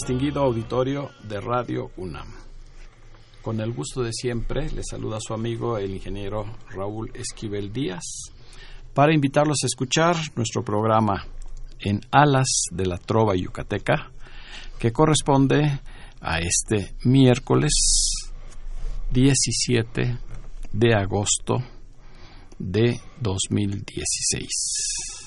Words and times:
Distinguido 0.00 0.42
auditorio 0.42 1.10
de 1.24 1.40
Radio 1.40 1.90
UNAM. 1.96 2.28
Con 3.42 3.60
el 3.60 3.72
gusto 3.72 4.00
de 4.00 4.12
siempre, 4.12 4.70
le 4.70 4.84
saluda 4.88 5.18
su 5.20 5.34
amigo 5.34 5.76
el 5.76 5.90
ingeniero 5.90 6.44
Raúl 6.70 7.10
Esquivel 7.14 7.72
Díaz 7.72 8.04
para 8.94 9.12
invitarlos 9.12 9.56
a 9.64 9.66
escuchar 9.66 10.14
nuestro 10.36 10.62
programa 10.62 11.26
En 11.80 12.00
Alas 12.12 12.46
de 12.70 12.86
la 12.86 12.98
Trova 12.98 13.34
Yucateca, 13.34 14.12
que 14.78 14.92
corresponde 14.92 15.80
a 16.20 16.38
este 16.38 16.94
miércoles 17.02 17.72
17 19.10 20.16
de 20.70 20.94
agosto 20.94 21.56
de 22.56 23.00
2016. 23.20 25.17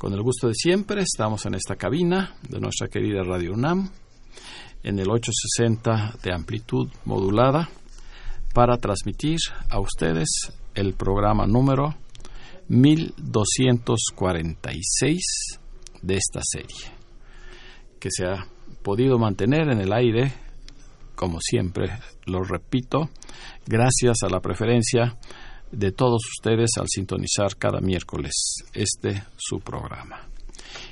Con 0.00 0.12
el 0.14 0.22
gusto 0.22 0.48
de 0.48 0.54
siempre, 0.54 1.02
estamos 1.02 1.44
en 1.44 1.54
esta 1.54 1.76
cabina 1.76 2.34
de 2.48 2.58
nuestra 2.58 2.88
querida 2.88 3.22
Radio 3.22 3.52
UNAM, 3.52 3.90
en 4.82 4.98
el 4.98 5.10
860 5.10 6.14
de 6.22 6.32
amplitud 6.32 6.88
modulada, 7.04 7.68
para 8.54 8.78
transmitir 8.78 9.36
a 9.68 9.78
ustedes 9.78 10.54
el 10.74 10.94
programa 10.94 11.46
número 11.46 11.96
1246 12.68 15.20
de 16.00 16.14
esta 16.14 16.40
serie, 16.44 16.94
que 17.98 18.08
se 18.10 18.24
ha 18.24 18.46
podido 18.82 19.18
mantener 19.18 19.70
en 19.70 19.82
el 19.82 19.92
aire, 19.92 20.32
como 21.14 21.42
siempre 21.42 21.90
lo 22.24 22.42
repito, 22.42 23.10
gracias 23.66 24.22
a 24.22 24.30
la 24.30 24.40
preferencia 24.40 25.18
de 25.72 25.92
todos 25.92 26.22
ustedes 26.36 26.70
al 26.78 26.86
sintonizar 26.88 27.56
cada 27.56 27.80
miércoles 27.80 28.32
este 28.72 29.22
su 29.36 29.60
programa. 29.60 30.28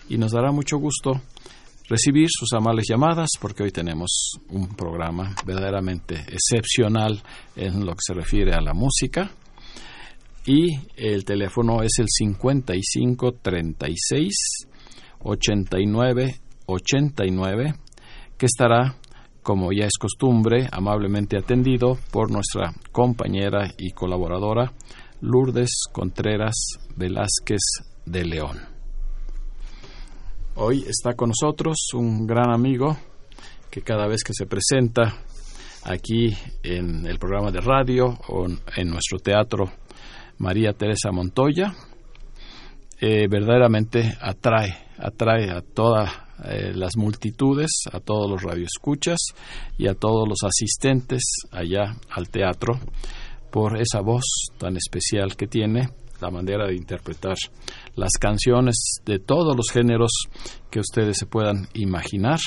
Y 0.08 0.18
nos 0.18 0.32
dará 0.32 0.52
mucho 0.52 0.78
gusto 0.78 1.20
recibir 1.88 2.28
sus 2.30 2.52
amables 2.52 2.86
llamadas 2.88 3.30
porque 3.40 3.62
hoy 3.62 3.70
tenemos 3.70 4.38
un 4.50 4.68
programa 4.74 5.34
verdaderamente 5.44 6.24
excepcional 6.28 7.22
en 7.56 7.84
lo 7.84 7.92
que 7.92 8.00
se 8.06 8.14
refiere 8.14 8.52
a 8.52 8.60
la 8.60 8.74
música 8.74 9.30
y 10.44 10.78
el 10.96 11.24
teléfono 11.24 11.82
es 11.82 11.98
el 11.98 12.06
55 12.08 13.32
36 13.42 14.34
89 15.20 16.40
89 16.66 17.74
que 18.36 18.46
estará 18.46 18.96
como 19.48 19.72
ya 19.72 19.86
es 19.86 19.96
costumbre, 19.98 20.68
amablemente 20.70 21.38
atendido 21.38 21.96
por 22.10 22.30
nuestra 22.30 22.74
compañera 22.92 23.72
y 23.78 23.92
colaboradora 23.92 24.74
Lourdes 25.22 25.84
Contreras 25.90 26.52
Velázquez 26.94 27.62
de 28.04 28.26
León. 28.26 28.58
Hoy 30.56 30.84
está 30.86 31.14
con 31.14 31.30
nosotros 31.30 31.78
un 31.94 32.26
gran 32.26 32.50
amigo 32.50 32.98
que 33.70 33.80
cada 33.80 34.06
vez 34.06 34.22
que 34.22 34.34
se 34.34 34.44
presenta 34.44 35.16
aquí 35.82 36.36
en 36.62 37.06
el 37.06 37.18
programa 37.18 37.50
de 37.50 37.62
radio 37.62 38.18
o 38.28 38.44
en 38.44 38.90
nuestro 38.90 39.18
teatro 39.18 39.72
María 40.36 40.74
Teresa 40.74 41.10
Montoya, 41.10 41.72
eh, 43.00 43.26
verdaderamente 43.30 44.14
atrae, 44.20 44.76
atrae 44.98 45.50
a 45.50 45.62
todas 45.62 46.27
eh, 46.44 46.72
las 46.74 46.96
multitudes, 46.96 47.70
a 47.92 48.00
todos 48.00 48.30
los 48.30 48.42
radioescuchas 48.42 49.18
y 49.76 49.88
a 49.88 49.94
todos 49.94 50.28
los 50.28 50.38
asistentes 50.44 51.22
allá 51.50 51.96
al 52.10 52.28
teatro 52.28 52.78
por 53.50 53.80
esa 53.80 54.00
voz 54.00 54.24
tan 54.58 54.76
especial 54.76 55.36
que 55.36 55.46
tiene, 55.46 55.88
la 56.20 56.30
manera 56.30 56.66
de 56.66 56.74
interpretar 56.74 57.36
las 57.94 58.12
canciones 58.20 59.00
de 59.04 59.18
todos 59.18 59.56
los 59.56 59.70
géneros 59.70 60.10
que 60.70 60.80
ustedes 60.80 61.16
se 61.18 61.26
puedan 61.26 61.68
imaginar. 61.74 62.38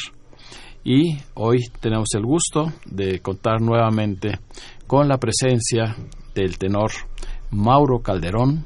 Y 0.83 1.17
hoy 1.35 1.59
tenemos 1.79 2.09
el 2.15 2.23
gusto 2.23 2.73
de 2.85 3.19
contar 3.19 3.61
nuevamente 3.61 4.39
con 4.87 5.07
la 5.07 5.17
presencia 5.17 5.95
del 6.33 6.57
tenor 6.57 6.91
Mauro 7.51 7.99
Calderón 7.99 8.65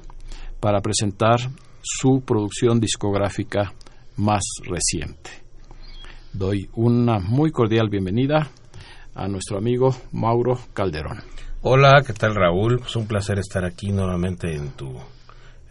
para 0.60 0.82
presentar 0.82 1.40
su 1.82 2.22
producción 2.26 2.80
discográfica 2.80 3.74
más 4.18 4.44
reciente. 4.64 5.32
Doy 6.34 6.70
una 6.74 7.20
muy 7.20 7.52
cordial 7.52 7.90
bienvenida 7.90 8.50
a 9.14 9.28
nuestro 9.28 9.58
amigo 9.58 9.96
Mauro 10.12 10.60
Calderón. 10.74 11.20
Hola, 11.62 12.04
¿qué 12.06 12.14
tal 12.14 12.36
Raúl? 12.36 12.82
Es 12.86 12.96
un 12.96 13.08
placer 13.08 13.40
estar 13.40 13.66
aquí 13.66 13.92
nuevamente 13.92 14.54
en 14.54 14.72
tu 14.72 14.92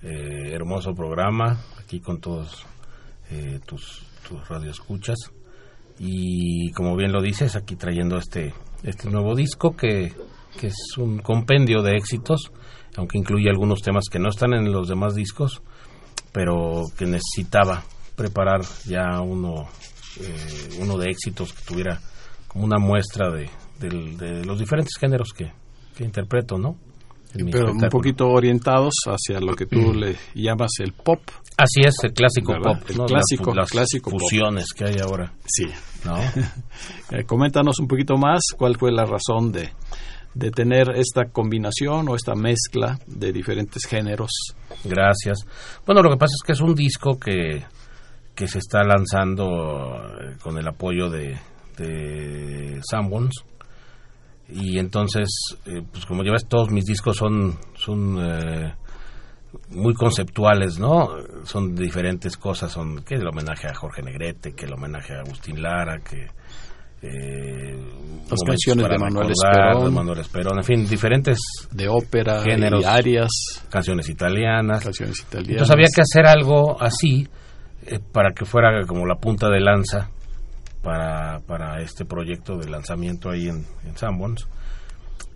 eh, 0.02 0.52
hermoso 0.52 0.94
programa, 0.94 1.60
aquí 1.78 2.00
con 2.00 2.20
todos 2.20 2.66
eh, 3.30 3.60
tus, 3.66 4.04
tus 4.26 4.48
radioescuchas. 4.48 5.16
Y 5.98 6.72
como 6.72 6.96
bien 6.96 7.12
lo 7.12 7.22
dices, 7.22 7.54
aquí 7.56 7.76
trayendo 7.76 8.16
este, 8.16 8.52
este 8.82 9.08
nuevo 9.10 9.34
disco 9.34 9.76
que, 9.76 10.12
que 10.58 10.66
es 10.68 10.98
un 10.98 11.18
compendio 11.18 11.82
de 11.82 11.96
éxitos, 11.96 12.50
aunque 12.96 13.18
incluye 13.18 13.48
algunos 13.48 13.80
temas 13.80 14.04
que 14.10 14.18
no 14.18 14.30
están 14.30 14.54
en 14.54 14.72
los 14.72 14.88
demás 14.88 15.14
discos, 15.14 15.62
pero 16.32 16.82
que 16.98 17.06
necesitaba 17.06 17.84
preparar 18.16 18.60
ya 18.86 19.20
uno, 19.20 19.68
eh, 20.20 20.68
uno 20.80 20.96
de 20.98 21.10
éxitos 21.10 21.52
que 21.52 21.62
tuviera 21.64 22.00
como 22.48 22.64
una 22.64 22.78
muestra 22.78 23.30
de, 23.30 23.50
de, 23.80 23.88
de 24.16 24.44
los 24.44 24.58
diferentes 24.58 24.96
géneros 24.98 25.28
que, 25.36 25.52
que 25.96 26.04
interpreto, 26.04 26.58
¿no? 26.58 26.76
Pero 27.50 27.72
un 27.72 27.88
poquito 27.88 28.28
orientados 28.28 28.94
hacia 29.06 29.40
lo 29.40 29.56
que 29.56 29.66
tú 29.66 29.92
le 29.92 30.14
llamas 30.36 30.70
el 30.78 30.92
pop. 30.92 31.18
Así 31.56 31.80
es, 31.84 31.96
el 32.04 32.12
clásico 32.12 32.52
¿Verdad? 32.52 32.78
pop, 32.78 32.90
El 32.90 32.96
¿no? 32.98 33.06
clásico, 33.06 33.46
las, 33.46 33.56
las 33.56 33.70
clásico 33.70 34.10
pop. 34.12 34.20
fusiones 34.20 34.66
que 34.72 34.84
hay 34.84 34.98
ahora, 35.00 35.32
Sí. 35.44 35.64
¿no? 36.04 36.16
Eh, 37.10 37.24
coméntanos 37.24 37.80
un 37.80 37.88
poquito 37.88 38.16
más 38.16 38.40
cuál 38.56 38.76
fue 38.78 38.92
la 38.92 39.04
razón 39.04 39.50
de, 39.50 39.70
de 40.34 40.50
tener 40.52 40.90
esta 40.94 41.24
combinación 41.32 42.08
o 42.08 42.14
esta 42.14 42.34
mezcla 42.36 42.98
de 43.08 43.32
diferentes 43.32 43.84
géneros. 43.84 44.30
Gracias. 44.84 45.38
Bueno, 45.84 46.02
lo 46.02 46.10
que 46.10 46.16
pasa 46.16 46.34
es 46.40 46.46
que 46.46 46.52
es 46.52 46.60
un 46.60 46.74
disco 46.76 47.18
que, 47.18 47.64
que 48.34 48.48
se 48.48 48.58
está 48.58 48.82
lanzando 48.84 49.94
eh, 50.20 50.36
con 50.42 50.58
el 50.58 50.66
apoyo 50.66 51.08
de, 51.10 51.38
de 51.76 52.80
Sanborns. 52.88 53.44
Y 54.48 54.78
entonces, 54.78 55.28
eh, 55.66 55.82
pues 55.90 56.04
como 56.04 56.22
ya 56.22 56.32
ves, 56.32 56.46
todos 56.46 56.70
mis 56.70 56.84
discos 56.84 57.16
son, 57.16 57.58
son 57.76 58.18
eh, 58.20 58.74
muy 59.70 59.94
conceptuales, 59.94 60.78
¿no? 60.78 61.08
Son 61.44 61.74
diferentes 61.74 62.36
cosas, 62.36 62.70
son 62.72 63.02
que 63.04 63.14
el 63.14 63.26
homenaje 63.26 63.68
a 63.68 63.74
Jorge 63.74 64.02
Negrete, 64.02 64.52
que 64.52 64.66
el 64.66 64.74
homenaje 64.74 65.14
a 65.14 65.20
Agustín 65.20 65.62
Lara, 65.62 65.98
que 66.00 66.26
eh, 67.06 67.74
momentos 67.74 68.40
canciones 68.46 68.88
de 68.88 68.98
Manuel 68.98 69.28
recordar, 69.28 69.66
Esperón. 69.68 69.84
de 69.84 69.90
Manuel 69.90 70.18
Esperón, 70.20 70.58
en 70.58 70.64
fin, 70.64 70.88
diferentes 70.88 71.38
de 71.70 71.88
ópera 71.88 72.42
Géneros. 72.42 72.82
y 72.82 72.84
arias, 72.84 73.30
canciones 73.70 74.08
italianas. 74.08 74.82
canciones 74.84 75.20
italianas. 75.20 75.50
Entonces 75.50 75.74
había 75.74 75.88
que 75.94 76.00
hacer 76.02 76.26
algo 76.26 76.80
así 76.82 77.26
eh, 77.86 78.00
para 78.12 78.32
que 78.32 78.44
fuera 78.44 78.86
como 78.86 79.06
la 79.06 79.16
punta 79.16 79.48
de 79.48 79.60
lanza 79.60 80.10
para, 80.82 81.40
para 81.40 81.80
este 81.80 82.04
proyecto 82.04 82.56
de 82.56 82.68
lanzamiento 82.68 83.30
ahí 83.30 83.48
en, 83.48 83.64
en 83.84 83.96
Sanborns. 83.96 84.46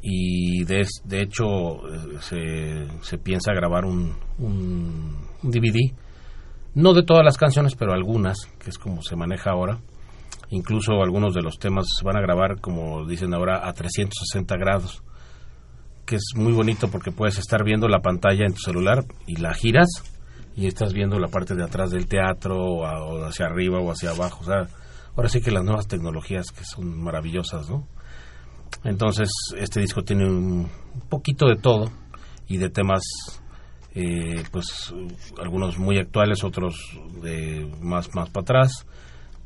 y 0.02 0.64
de, 0.64 0.86
de 1.04 1.22
hecho 1.22 1.46
eh, 1.88 2.18
se, 2.20 2.86
se 3.02 3.18
piensa 3.18 3.52
grabar 3.52 3.84
un, 3.84 4.14
un, 4.38 5.26
un 5.42 5.50
DVD, 5.50 5.94
no 6.74 6.94
de 6.94 7.02
todas 7.02 7.24
las 7.24 7.36
canciones, 7.38 7.74
pero 7.74 7.92
algunas, 7.92 8.46
que 8.58 8.70
es 8.70 8.78
como 8.78 9.02
se 9.02 9.16
maneja 9.16 9.50
ahora. 9.50 9.78
Incluso 10.50 11.02
algunos 11.02 11.34
de 11.34 11.42
los 11.42 11.58
temas 11.58 11.86
se 11.98 12.04
van 12.06 12.16
a 12.16 12.22
grabar, 12.22 12.60
como 12.60 13.06
dicen 13.06 13.34
ahora, 13.34 13.68
a 13.68 13.72
360 13.72 14.56
grados, 14.56 15.02
que 16.06 16.16
es 16.16 16.32
muy 16.36 16.52
bonito 16.52 16.88
porque 16.88 17.10
puedes 17.10 17.38
estar 17.38 17.64
viendo 17.64 17.86
la 17.88 18.00
pantalla 18.00 18.46
en 18.46 18.54
tu 18.54 18.60
celular 18.60 19.04
y 19.26 19.36
la 19.36 19.52
giras 19.52 20.17
y 20.58 20.66
estás 20.66 20.92
viendo 20.92 21.20
la 21.20 21.28
parte 21.28 21.54
de 21.54 21.62
atrás 21.62 21.92
del 21.92 22.08
teatro 22.08 22.56
o, 22.56 23.24
hacia 23.24 23.46
arriba 23.46 23.78
o 23.78 23.92
hacia 23.92 24.10
abajo. 24.10 24.40
O 24.40 24.44
sea, 24.44 24.66
ahora 25.14 25.28
sí 25.28 25.40
que 25.40 25.52
las 25.52 25.62
nuevas 25.62 25.86
tecnologías 25.86 26.50
que 26.50 26.64
son 26.64 27.00
maravillosas, 27.00 27.70
¿no? 27.70 27.86
Entonces, 28.82 29.30
este 29.56 29.80
disco 29.80 30.02
tiene 30.02 30.26
un 30.26 30.68
poquito 31.08 31.46
de 31.46 31.54
todo 31.54 31.92
y 32.48 32.56
de 32.56 32.70
temas, 32.70 33.02
eh, 33.94 34.42
pues, 34.50 34.92
algunos 35.40 35.78
muy 35.78 35.96
actuales, 35.96 36.42
otros 36.42 36.74
de 37.22 37.72
más, 37.80 38.12
más 38.16 38.28
para 38.30 38.42
atrás, 38.42 38.84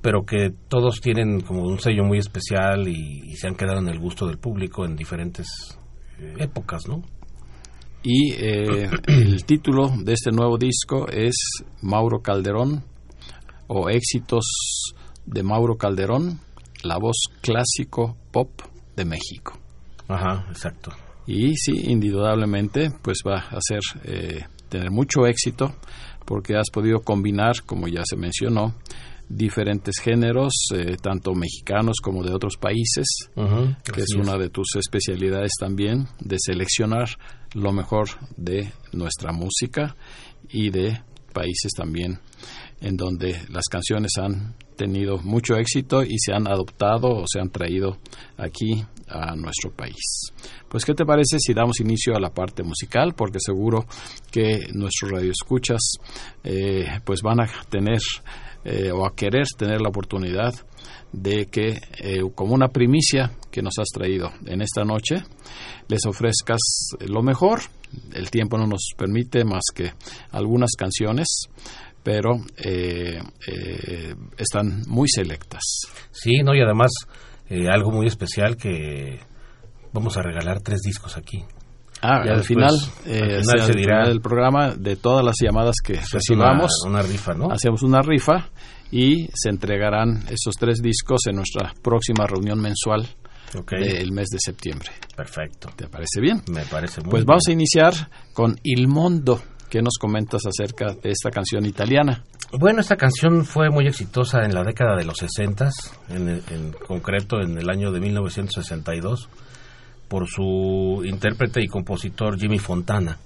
pero 0.00 0.24
que 0.24 0.50
todos 0.68 1.02
tienen 1.02 1.42
como 1.42 1.64
un 1.64 1.78
sello 1.78 2.04
muy 2.04 2.16
especial 2.16 2.88
y, 2.88 3.20
y 3.24 3.36
se 3.36 3.48
han 3.48 3.54
quedado 3.54 3.80
en 3.80 3.88
el 3.88 3.98
gusto 3.98 4.26
del 4.26 4.38
público 4.38 4.86
en 4.86 4.96
diferentes 4.96 5.46
eh, 6.18 6.36
épocas, 6.38 6.88
¿no? 6.88 7.02
Y 8.02 8.32
eh, 8.32 8.90
el 9.06 9.44
título 9.44 9.92
de 9.96 10.12
este 10.14 10.32
nuevo 10.32 10.58
disco 10.58 11.08
es 11.08 11.34
Mauro 11.82 12.20
Calderón 12.20 12.84
o 13.68 13.88
Éxitos 13.88 14.44
de 15.24 15.42
Mauro 15.42 15.76
Calderón, 15.76 16.40
la 16.82 16.98
voz 16.98 17.16
clásico 17.40 18.16
pop 18.32 18.50
de 18.96 19.04
México. 19.04 19.58
Ajá, 20.08 20.46
exacto. 20.48 20.90
Y 21.26 21.54
sí, 21.56 21.72
indudablemente, 21.90 22.90
pues 23.02 23.18
va 23.26 23.38
a 23.38 23.58
hacer 23.58 23.80
eh, 24.04 24.44
tener 24.68 24.90
mucho 24.90 25.26
éxito 25.26 25.72
porque 26.24 26.56
has 26.56 26.70
podido 26.70 27.00
combinar, 27.00 27.62
como 27.64 27.86
ya 27.86 28.02
se 28.04 28.16
mencionó, 28.16 28.74
diferentes 29.34 29.96
géneros, 29.98 30.52
eh, 30.74 30.96
tanto 31.00 31.34
mexicanos 31.34 31.96
como 32.02 32.22
de 32.22 32.34
otros 32.34 32.56
países, 32.56 33.06
que 33.34 34.00
es 34.00 34.14
una 34.14 34.36
de 34.36 34.50
tus 34.50 34.76
especialidades 34.76 35.52
también, 35.58 36.06
de 36.20 36.36
seleccionar 36.38 37.08
lo 37.54 37.72
mejor 37.72 38.08
de 38.36 38.72
nuestra 38.92 39.32
música 39.32 39.96
y 40.48 40.70
de 40.70 41.02
países 41.32 41.72
también 41.74 42.20
en 42.82 42.96
donde 42.96 43.40
las 43.48 43.64
canciones 43.70 44.10
han 44.18 44.54
tenido 44.76 45.18
mucho 45.18 45.54
éxito 45.56 46.02
y 46.02 46.18
se 46.18 46.32
han 46.32 46.48
adoptado 46.48 47.08
o 47.08 47.24
se 47.26 47.40
han 47.40 47.50
traído 47.50 47.98
aquí 48.36 48.84
a 49.08 49.36
nuestro 49.36 49.70
país. 49.70 50.32
Pues, 50.68 50.84
¿qué 50.84 50.94
te 50.94 51.04
parece 51.04 51.38
si 51.38 51.54
damos 51.54 51.80
inicio 51.80 52.16
a 52.16 52.20
la 52.20 52.30
parte 52.30 52.62
musical? 52.64 53.14
Porque 53.14 53.38
seguro 53.40 53.86
que 54.30 54.66
nuestros 54.72 55.12
radioescuchas 55.12 55.80
eh, 56.42 56.86
pues 57.04 57.22
van 57.22 57.40
a 57.40 57.46
tener 57.68 58.00
eh, 58.64 58.90
o 58.92 59.06
a 59.06 59.14
querer 59.14 59.46
tener 59.56 59.80
la 59.80 59.88
oportunidad 59.88 60.54
de 61.12 61.46
que, 61.46 61.78
eh, 61.98 62.20
como 62.34 62.54
una 62.54 62.68
primicia 62.68 63.32
que 63.50 63.62
nos 63.62 63.74
has 63.78 63.88
traído 63.88 64.30
en 64.46 64.62
esta 64.62 64.84
noche, 64.84 65.22
les 65.88 66.04
ofrezcas 66.06 66.60
lo 67.00 67.22
mejor. 67.22 67.60
El 68.14 68.30
tiempo 68.30 68.56
no 68.56 68.66
nos 68.66 68.88
permite 68.96 69.44
más 69.44 69.64
que 69.74 69.92
algunas 70.30 70.70
canciones, 70.78 71.48
pero 72.02 72.36
eh, 72.56 73.20
eh, 73.46 74.14
están 74.36 74.82
muy 74.86 75.08
selectas. 75.08 75.62
Sí, 76.10 76.42
no, 76.42 76.54
y 76.54 76.60
además 76.60 76.90
eh, 77.48 77.68
algo 77.68 77.90
muy 77.90 78.06
especial 78.06 78.56
que 78.56 79.20
vamos 79.92 80.16
a 80.16 80.22
regalar 80.22 80.60
tres 80.60 80.80
discos 80.80 81.16
aquí. 81.16 81.44
Ah, 82.02 82.22
Ya 82.26 82.32
al 82.32 82.42
final, 82.44 82.70
al 82.74 83.10
eh, 83.12 83.20
final 83.40 83.44
sea 83.44 83.64
se 83.66 83.72
al 83.72 83.76
dirá. 83.78 83.94
final 83.96 84.08
del 84.08 84.20
programa, 84.20 84.74
de 84.74 84.96
todas 84.96 85.24
las 85.24 85.36
llamadas 85.40 85.76
que 85.84 85.92
Es 85.94 86.00
una, 86.02 86.18
recibamos, 86.18 86.70
una 86.86 87.02
rifa, 87.02 87.34
¿no? 87.34 87.50
hacemos 87.52 87.82
una 87.82 88.02
rifa 88.02 88.48
y 88.90 89.28
se 89.34 89.48
entregarán 89.50 90.24
esos 90.28 90.54
tres 90.58 90.80
discos 90.82 91.20
en 91.28 91.36
nuestra 91.36 91.72
próxima 91.82 92.26
reunión 92.26 92.60
mensual 92.60 93.06
Ok, 93.56 93.70
del 93.72 94.12
mes 94.12 94.28
de 94.30 94.38
septiembre. 94.40 94.88
perfecto. 95.16 95.68
¿Te 95.76 95.86
parece 95.88 96.20
bien? 96.20 96.42
Me 96.50 96.62
parece 96.64 97.00
muy 97.02 97.10
Pues 97.10 97.20
bien. 97.22 97.26
vamos 97.28 97.44
a 97.48 97.52
iniciar 97.52 97.94
con 98.32 98.58
Il 98.62 98.88
Mondo. 98.88 99.40
¿Qué 99.70 99.80
nos 99.80 99.94
comentas 99.98 100.42
acerca 100.46 100.92
de 101.02 101.10
esta 101.10 101.30
canción 101.30 101.64
italiana? 101.64 102.24
Bueno, 102.58 102.80
esta 102.80 102.96
canción 102.96 103.46
fue 103.46 103.70
muy 103.70 103.86
exitosa 103.86 104.44
en 104.44 104.54
la 104.54 104.62
década 104.64 104.96
de 104.96 105.04
los 105.06 105.16
60, 105.16 105.70
en, 106.10 106.28
en 106.28 106.72
concreto 106.86 107.40
en 107.40 107.56
el 107.56 107.70
año 107.70 107.90
de 107.92 108.00
1962, 108.00 109.28
por 110.12 110.28
su 110.28 111.02
intérprete 111.06 111.62
y 111.64 111.68
compositor 111.68 112.38
Jimmy 112.38 112.58
Fontana. 112.58 113.16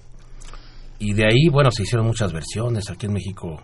Y 1.01 1.15
de 1.15 1.25
ahí, 1.25 1.49
bueno, 1.51 1.73
se 1.73 1.83
hicieron 1.83 2.07
muchas 2.07 2.33
versiones. 2.33 2.89
Aquí 2.91 3.07
en 3.07 3.13
México, 3.13 3.61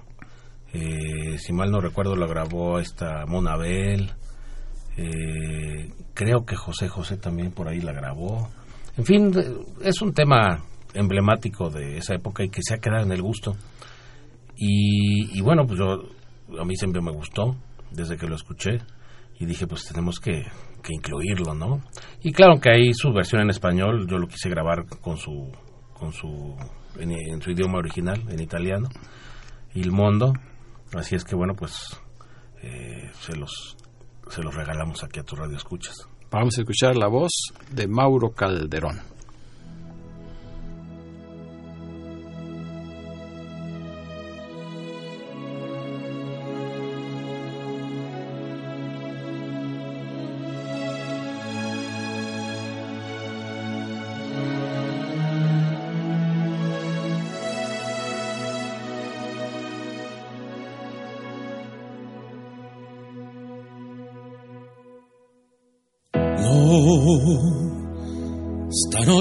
eh, 0.73 1.39
si 1.39 1.53
mal 1.53 1.71
no 1.71 1.81
recuerdo, 1.81 2.17
la 2.17 2.27
grabó 2.27 2.81
esta 2.81 3.25
Monabel. 3.29 4.11
Eh, 4.97 5.89
creo 6.15 6.45
que 6.45 6.57
José 6.57 6.89
José 6.89 7.17
también 7.17 7.53
por 7.53 7.69
ahí 7.69 7.81
la 7.81 7.93
grabó. 7.93 8.51
En 8.97 9.05
fin, 9.05 9.33
eh, 9.39 9.55
es 9.85 10.03
un 10.03 10.13
tema 10.13 10.65
emblemático 10.93 11.71
de 11.71 11.99
esa 11.99 12.17
época 12.17 12.43
y 12.43 12.49
que 12.49 12.61
se 12.61 12.75
ha 12.75 12.79
quedado 12.79 13.05
en 13.05 13.13
el 13.13 13.23
gusto. 13.23 13.55
Y, 14.57 15.39
y 15.39 15.41
bueno, 15.43 15.65
pues 15.65 15.79
yo, 15.79 16.61
a 16.61 16.65
mí 16.65 16.75
siempre 16.75 17.01
me 17.01 17.13
gustó 17.13 17.55
desde 17.93 18.17
que 18.17 18.27
lo 18.27 18.35
escuché 18.35 18.81
y 19.43 19.45
dije, 19.45 19.67
pues 19.67 19.85
tenemos 19.85 20.21
que, 20.21 20.45
que 20.85 20.95
incluirlo, 20.95 21.53
¿no? 21.53 21.81
Y 22.23 22.31
claro 22.31 22.61
que 22.61 22.71
hay 22.71 22.95
su 22.95 23.13
versión 23.13 23.43
en 23.43 23.51
español, 23.51 24.07
yo 24.09 24.17
lo 24.17 24.29
quise 24.29 24.49
grabar 24.49 24.87
con 25.01 25.17
su, 25.17 25.51
con 25.93 26.13
su, 26.13 26.55
en, 26.97 27.43
su 27.43 27.51
idioma 27.51 27.79
original, 27.79 28.23
en 28.29 28.41
italiano, 28.41 28.89
Il 29.75 29.91
Mondo. 29.91 30.33
Así 30.95 31.17
es 31.17 31.25
que 31.25 31.35
bueno, 31.35 31.55
pues 31.59 32.01
eh, 32.63 33.11
se 33.15 33.35
los, 33.35 33.77
se 34.29 34.45
los 34.45 34.55
regalamos 34.55 35.03
aquí 35.03 35.19
a 35.19 35.25
tu 35.25 35.35
radio 35.35 35.57
escuchas. 35.57 35.97
Vamos 36.31 36.57
a 36.57 36.61
escuchar 36.61 36.97
la 36.97 37.09
voz 37.09 37.33
de 37.73 37.89
Mauro 37.89 38.31
Calderón. 38.31 39.01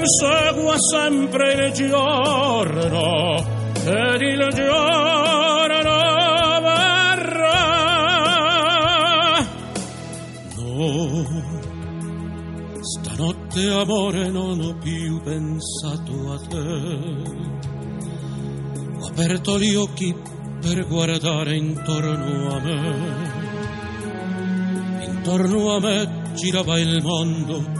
Insegua 0.00 0.76
sempre 0.78 1.66
il 1.66 1.72
giorno 1.72 3.36
ed 3.84 4.20
il 4.20 4.48
giorno 4.54 5.90
verrà. 6.62 7.58
No, 10.56 11.24
stanotte 12.80 13.70
amore 13.70 14.30
non 14.30 14.60
ho 14.60 14.74
più 14.78 15.20
pensato 15.22 16.32
a 16.32 16.38
te. 16.48 16.68
Ho 19.00 19.06
aperto 19.06 19.58
gli 19.58 19.74
occhi 19.74 20.14
per 20.60 20.86
guardare 20.86 21.56
intorno 21.56 22.54
a 22.54 22.60
me. 22.60 23.38
Intorno 25.04 25.74
a 25.74 25.80
me 25.80 26.32
girava 26.34 26.78
il 26.78 27.02
mondo 27.02 27.79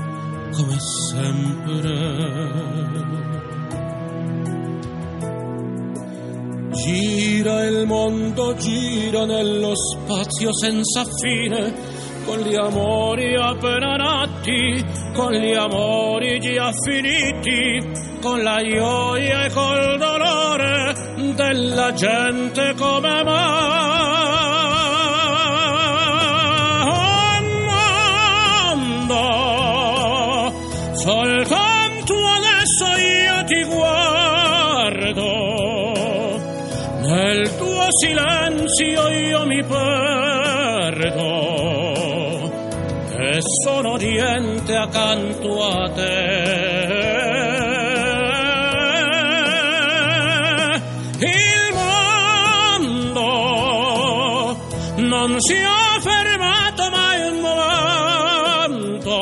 come 0.60 0.78
sempre. 0.78 1.92
Gira 6.72 7.64
il 7.64 7.86
mondo, 7.86 8.54
gira 8.54 9.24
nello 9.24 9.72
spazio 9.74 10.52
senza 10.52 11.04
fine, 11.20 11.74
con 12.24 12.38
gli 12.38 12.54
amori 12.54 13.34
appena 13.36 13.96
nati, 13.96 14.84
con 15.14 15.32
gli 15.32 15.52
amori 15.52 16.38
già 16.40 16.70
finiti, 16.84 18.18
con 18.20 18.42
la 18.42 18.62
gioia 18.62 19.44
e 19.44 19.50
col 19.50 19.98
dolore 19.98 20.94
della 21.34 21.92
gente 21.92 22.74
come 22.76 23.24
mondo. 23.24 24.49
Silenzio 38.00 39.08
io 39.08 39.44
mi 39.44 39.62
perdo 39.62 41.28
e 43.18 43.40
sono 43.62 43.96
niente 43.96 44.74
accanto 44.74 45.62
a 45.62 45.90
te. 45.90 47.18
Il 51.18 51.74
mondo 52.78 53.26
non 54.96 55.38
si 55.40 55.54
è 55.54 56.00
fermato 56.00 56.90
mai 56.90 57.20
un 57.28 57.40
momento, 58.60 59.18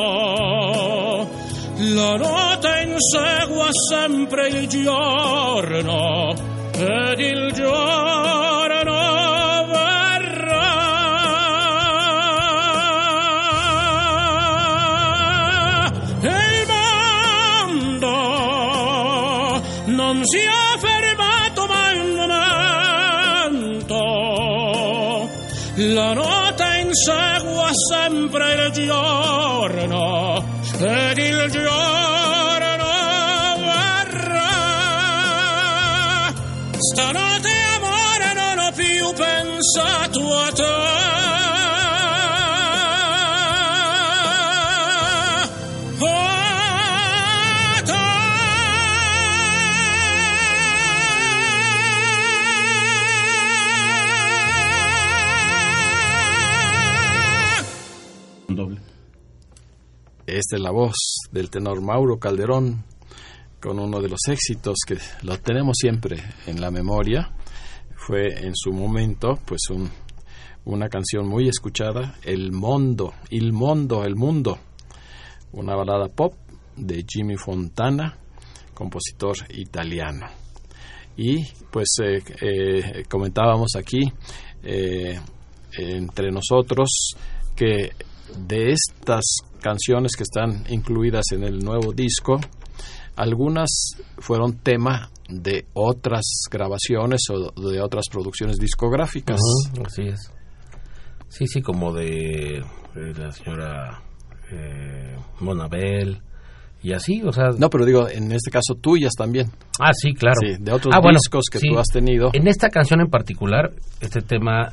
la 1.95 2.15
notte 2.15 2.81
insegua 2.87 3.69
sempre 3.89 4.47
il 4.47 4.67
giorno 4.67 6.33
ed 6.71 7.19
il 7.19 7.51
giorno 7.51 8.08
insegua 26.89 27.69
sempre 27.87 28.53
il 28.53 28.71
giorno 28.71 30.43
ed 30.79 31.17
il 31.17 31.49
giorno 31.51 32.87
verrà. 34.09 34.47
Stanotte 36.77 37.51
amore 37.75 38.33
non 38.33 38.57
ho 38.65 38.71
più 38.71 39.13
pensato 39.13 40.35
a 40.35 40.51
te. 40.51 41.08
Esta 60.39 60.55
es 60.55 60.61
la 60.61 60.71
voz 60.71 60.95
del 61.33 61.49
tenor 61.49 61.81
Mauro 61.81 62.17
Calderón 62.17 62.85
con 63.59 63.77
uno 63.77 63.99
de 63.99 64.07
los 64.07 64.21
éxitos 64.29 64.77
que 64.87 64.97
lo 65.23 65.37
tenemos 65.37 65.75
siempre 65.77 66.15
en 66.47 66.61
la 66.61 66.71
memoria. 66.71 67.33
Fue 67.97 68.27
en 68.47 68.55
su 68.55 68.71
momento, 68.71 69.37
pues, 69.45 69.63
un, 69.69 69.91
una 70.63 70.87
canción 70.87 71.27
muy 71.27 71.49
escuchada, 71.49 72.15
El 72.23 72.53
Mondo, 72.53 73.15
Il 73.31 73.51
Mondo, 73.51 74.05
El 74.05 74.15
Mundo, 74.15 74.57
una 75.51 75.75
balada 75.75 76.07
pop 76.07 76.35
de 76.77 77.03
Jimmy 77.05 77.35
Fontana, 77.35 78.17
compositor 78.73 79.35
italiano. 79.49 80.25
Y 81.17 81.43
pues 81.69 81.97
eh, 82.01 82.23
eh, 82.39 83.03
comentábamos 83.09 83.75
aquí 83.75 84.09
eh, 84.63 85.19
entre 85.73 86.31
nosotros 86.31 86.87
que 87.57 87.91
de 88.37 88.71
estas 88.71 89.23
canciones 89.61 90.13
que 90.15 90.23
están 90.23 90.63
incluidas 90.69 91.25
en 91.33 91.43
el 91.43 91.59
nuevo 91.59 91.93
disco, 91.93 92.39
algunas 93.15 93.69
fueron 94.17 94.59
tema 94.59 95.09
de 95.29 95.65
otras 95.73 96.23
grabaciones 96.49 97.21
o 97.29 97.51
de 97.69 97.81
otras 97.81 98.05
producciones 98.11 98.57
discográficas. 98.57 99.39
Así 99.85 100.03
es. 100.03 100.31
Sí, 101.27 101.45
sí, 101.45 101.61
como 101.61 101.93
de, 101.93 102.57
eh, 102.57 102.63
la 102.95 103.31
señora 103.31 104.01
eh, 104.51 105.15
Monabel 105.41 106.21
y 106.81 106.93
así, 106.93 107.21
o 107.23 107.31
sea... 107.31 107.49
No, 107.57 107.69
pero 107.69 107.85
digo, 107.85 108.07
en 108.09 108.31
este 108.31 108.49
caso 108.49 108.75
tuyas 108.81 109.11
también. 109.17 109.51
Ah, 109.79 109.91
sí, 109.93 110.13
claro. 110.13 110.37
Sí, 110.39 110.55
de 110.59 110.71
otros 110.71 110.93
Ah, 110.95 110.99
bueno, 111.01 111.19
discos 111.21 111.45
que 111.51 111.59
sí. 111.59 111.69
tú 111.69 111.77
has 111.77 111.87
tenido. 111.87 112.31
En 112.33 112.47
esta 112.47 112.69
canción 112.69 113.01
en 113.01 113.09
particular, 113.09 113.71
este 113.99 114.21
tema... 114.21 114.71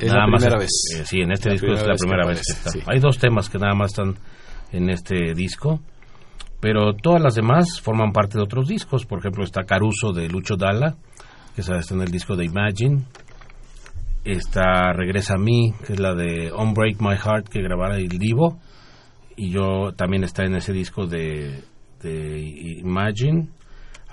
Es 0.00 0.12
la 0.12 0.26
primera 0.26 0.58
vez. 0.58 0.70
eh, 0.96 1.04
sí, 1.04 1.20
en 1.20 1.32
este 1.32 1.48
La 1.48 1.52
disco 1.54 1.66
es 1.72 1.80
primera 1.80 1.86
la 1.86 1.92
vez 1.92 2.00
que 2.00 2.06
primera 2.06 2.26
vez 2.26 2.42
que 2.46 2.52
está. 2.52 2.70
sí. 2.70 2.80
Hay 2.86 3.00
dos 3.00 3.18
temas 3.18 3.48
que 3.48 3.58
nada 3.58 3.74
más 3.74 3.92
están 3.92 4.14
en 4.72 4.90
este 4.90 5.34
disco, 5.34 5.80
pero 6.60 6.94
todas 6.94 7.22
las 7.22 7.34
demás 7.34 7.80
forman 7.80 8.12
parte 8.12 8.38
de 8.38 8.44
otros 8.44 8.68
discos. 8.68 9.06
Por 9.06 9.18
ejemplo, 9.18 9.44
está 9.44 9.64
Caruso 9.64 10.12
de 10.12 10.28
Lucho 10.28 10.56
Dalla, 10.56 10.94
que 11.54 11.60
está 11.60 11.78
en 11.94 12.00
el 12.00 12.10
disco 12.10 12.36
de 12.36 12.44
Imagine. 12.46 13.04
Está 14.24 14.92
Regresa 14.94 15.34
a 15.34 15.38
mí, 15.38 15.74
que 15.86 15.92
es 15.92 16.00
la 16.00 16.14
de 16.14 16.50
Unbreak 16.52 17.00
My 17.00 17.16
Heart, 17.16 17.48
que 17.48 17.60
grabara 17.62 17.96
el 17.96 18.08
Divo. 18.08 18.58
Y 19.36 19.50
yo 19.50 19.92
también 19.96 20.24
está 20.24 20.44
en 20.44 20.54
ese 20.54 20.72
disco 20.72 21.06
de, 21.06 21.62
de 22.02 22.40
Imagine, 22.80 23.48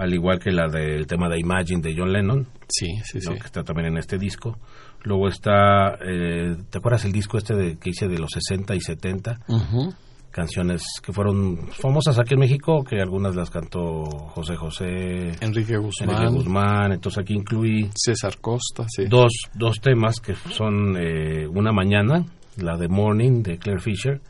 al 0.01 0.13
igual 0.13 0.39
que 0.39 0.51
la 0.51 0.67
del 0.67 1.05
tema 1.05 1.29
de 1.29 1.39
Imagine 1.39 1.81
de 1.81 1.93
John 1.96 2.12
Lennon, 2.12 2.48
Sí, 2.67 2.88
sí, 3.03 3.20
¿no? 3.24 3.34
sí. 3.34 3.39
que 3.39 3.46
está 3.46 3.63
también 3.63 3.88
en 3.89 3.98
este 3.98 4.17
disco. 4.17 4.58
Luego 5.03 5.27
está, 5.27 5.96
eh, 6.05 6.55
¿te 6.70 6.77
acuerdas 6.77 7.05
el 7.05 7.12
disco 7.12 7.38
este 7.38 7.53
de, 7.55 7.77
que 7.77 7.91
hice 7.91 8.08
de 8.08 8.17
los 8.17 8.31
60 8.31 8.75
y 8.75 8.81
70? 8.81 9.39
Ujú. 9.48 9.93
Canciones 10.31 10.84
que 11.03 11.12
fueron 11.12 11.67
famosas 11.72 12.17
aquí 12.17 12.36
en 12.36 12.39
México, 12.39 12.84
que 12.84 13.01
algunas 13.01 13.36
las 13.36 13.50
cantó 13.50 14.05
José 14.05 14.55
José, 14.55 15.31
Enrique 15.41 15.75
Guzmán, 15.77 16.10
Enrique 16.10 16.34
Guzmán. 16.34 16.91
Entonces 16.93 17.22
aquí 17.22 17.34
incluí 17.34 17.89
César 17.96 18.38
Costa, 18.39 18.86
sí. 18.88 19.05
dos, 19.10 19.31
dos 19.53 19.81
temas 19.81 20.20
que 20.22 20.34
son 20.36 20.96
eh, 20.98 21.46
Una 21.48 21.72
Mañana, 21.74 22.25
la 22.58 22.77
de 22.77 22.88
Morning 22.88 23.43
de 23.43 23.58
Claire 23.58 23.81
Fisher, 23.81 24.22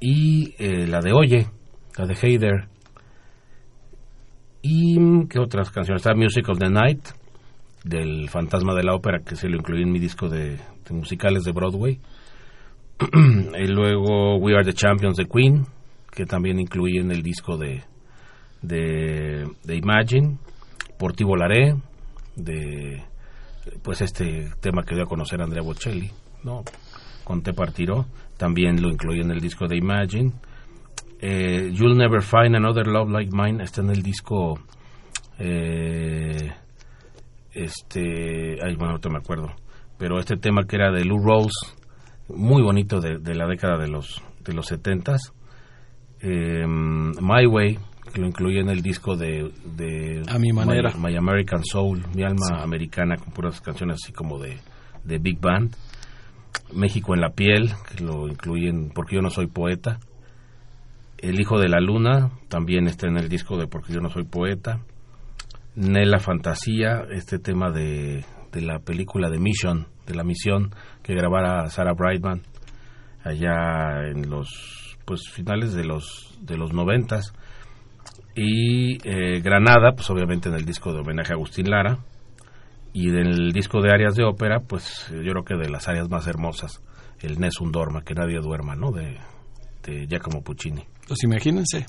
y 0.00 0.54
eh, 0.58 0.86
la 0.86 1.00
de 1.00 1.12
Oye, 1.12 1.46
la 1.96 2.06
de 2.06 2.14
Hey 2.20 2.38
There. 2.38 2.68
¿Y 4.62 5.26
qué 5.28 5.38
otras 5.38 5.70
canciones? 5.70 6.02
Está 6.02 6.14
Music 6.14 6.48
of 6.48 6.58
the 6.58 6.68
Night, 6.68 7.00
del 7.84 8.28
Fantasma 8.28 8.74
de 8.74 8.82
la 8.82 8.94
Ópera, 8.94 9.20
que 9.24 9.36
se 9.36 9.48
lo 9.48 9.56
incluí 9.56 9.82
en 9.82 9.90
mi 9.90 9.98
disco 9.98 10.28
de, 10.28 10.58
musicales 10.90 11.44
de 11.44 11.52
Broadway. 11.52 11.98
y 13.58 13.66
luego 13.68 14.36
We 14.36 14.54
Are 14.54 14.64
the 14.64 14.74
Champions 14.74 15.16
de 15.16 15.26
Queen, 15.26 15.66
que 16.10 16.26
también 16.26 16.60
incluí 16.60 16.98
en 16.98 17.10
el 17.10 17.22
disco 17.22 17.56
de, 17.56 17.82
de, 18.60 19.48
de 19.64 19.76
Imagine. 19.76 20.36
Por 20.98 21.14
ti 21.14 21.24
volaré, 21.24 21.74
de 22.36 23.02
pues 23.82 24.00
este 24.02 24.50
tema 24.60 24.82
que 24.82 24.94
dio 24.94 25.04
a 25.04 25.08
conocer 25.08 25.40
Andrea 25.40 25.62
Bocelli, 25.62 26.10
¿no? 26.44 26.64
Con 27.24 27.42
Te 27.42 27.54
partiró, 27.54 28.06
también 28.36 28.82
lo 28.82 28.88
incluí 28.88 29.20
en 29.20 29.30
el 29.30 29.40
disco 29.40 29.66
de 29.66 29.76
Imagine. 29.76 30.32
Eh, 31.22 31.70
You'll 31.72 31.96
Never 31.96 32.22
Find 32.22 32.56
Another 32.56 32.86
Love 32.86 33.10
Like 33.10 33.30
Mine 33.32 33.62
está 33.62 33.82
en 33.82 33.90
el 33.90 34.02
disco 34.02 34.58
eh, 35.38 36.50
este 37.52 38.56
ay 38.62 38.76
bueno 38.76 38.98
no 39.02 39.10
me 39.10 39.18
acuerdo 39.18 39.48
pero 39.98 40.18
este 40.18 40.36
tema 40.36 40.64
que 40.64 40.76
era 40.76 40.90
de 40.90 41.04
Lou 41.04 41.18
Rawls 41.18 41.52
muy 42.28 42.62
bonito 42.62 43.00
de, 43.00 43.18
de 43.18 43.34
la 43.34 43.46
década 43.46 43.76
de 43.76 43.88
los 43.88 44.22
de 44.44 44.54
los 44.54 44.66
setentas 44.66 45.34
eh, 46.20 46.64
My 46.66 47.46
Way 47.46 47.78
que 48.12 48.20
lo 48.20 48.26
incluí 48.26 48.58
en 48.58 48.68
el 48.68 48.82
disco 48.82 49.16
de, 49.16 49.52
de 49.64 50.22
A 50.28 50.38
mi 50.38 50.52
manera. 50.52 50.92
My, 50.96 51.10
My 51.10 51.16
American 51.16 51.64
Soul, 51.64 52.04
mi 52.14 52.22
alma 52.22 52.62
americana 52.62 53.16
con 53.16 53.32
puras 53.32 53.60
canciones 53.60 53.98
así 54.02 54.12
como 54.12 54.38
de, 54.38 54.58
de 55.04 55.18
Big 55.18 55.40
Band. 55.40 55.76
México 56.72 57.14
en 57.14 57.20
la 57.20 57.30
piel, 57.30 57.72
que 57.88 58.02
lo 58.02 58.28
incluyen 58.28 58.90
porque 58.94 59.16
yo 59.16 59.22
no 59.22 59.30
soy 59.30 59.46
poeta. 59.46 59.98
El 61.20 61.38
hijo 61.38 61.58
de 61.58 61.68
la 61.68 61.80
luna 61.80 62.30
también 62.48 62.86
está 62.86 63.06
en 63.06 63.18
el 63.18 63.28
disco 63.28 63.58
de 63.58 63.66
porque 63.66 63.92
yo 63.92 64.00
no 64.00 64.08
soy 64.08 64.24
poeta. 64.24 64.80
Nela 65.74 66.18
Fantasía, 66.18 67.04
este 67.10 67.38
tema 67.38 67.70
de, 67.70 68.24
de 68.52 68.60
la 68.62 68.78
película 68.78 69.28
de 69.28 69.38
Mission, 69.38 69.86
de 70.06 70.14
la 70.14 70.24
misión 70.24 70.74
que 71.02 71.14
grabara 71.14 71.68
Sarah 71.68 71.92
Brightman 71.92 72.40
allá 73.22 74.08
en 74.08 74.30
los 74.30 74.96
pues 75.04 75.28
finales 75.30 75.74
de 75.74 75.84
los 75.84 76.38
de 76.40 76.56
los 76.56 76.72
noventas. 76.72 77.34
Y 78.34 78.96
eh, 79.06 79.40
Granada 79.42 79.92
pues 79.94 80.08
obviamente 80.08 80.48
en 80.48 80.54
el 80.54 80.64
disco 80.64 80.94
de 80.94 81.00
homenaje 81.00 81.32
a 81.32 81.36
Agustín 81.36 81.68
Lara. 81.68 81.98
Y 82.94 83.10
del 83.10 83.52
disco 83.52 83.82
de 83.82 83.90
áreas 83.90 84.16
de 84.16 84.24
ópera 84.24 84.60
pues 84.60 85.06
yo 85.10 85.30
creo 85.32 85.44
que 85.44 85.56
de 85.56 85.68
las 85.68 85.86
áreas 85.86 86.08
más 86.08 86.26
hermosas 86.26 86.82
el 87.20 87.38
Nessun 87.38 87.70
Dorma 87.70 88.02
que 88.02 88.14
nadie 88.14 88.40
duerma 88.40 88.74
no 88.74 88.90
de, 88.90 89.18
de 89.82 90.06
Giacomo 90.06 90.42
Puccini 90.42 90.82
Pues 91.06 91.22
imagínense 91.24 91.86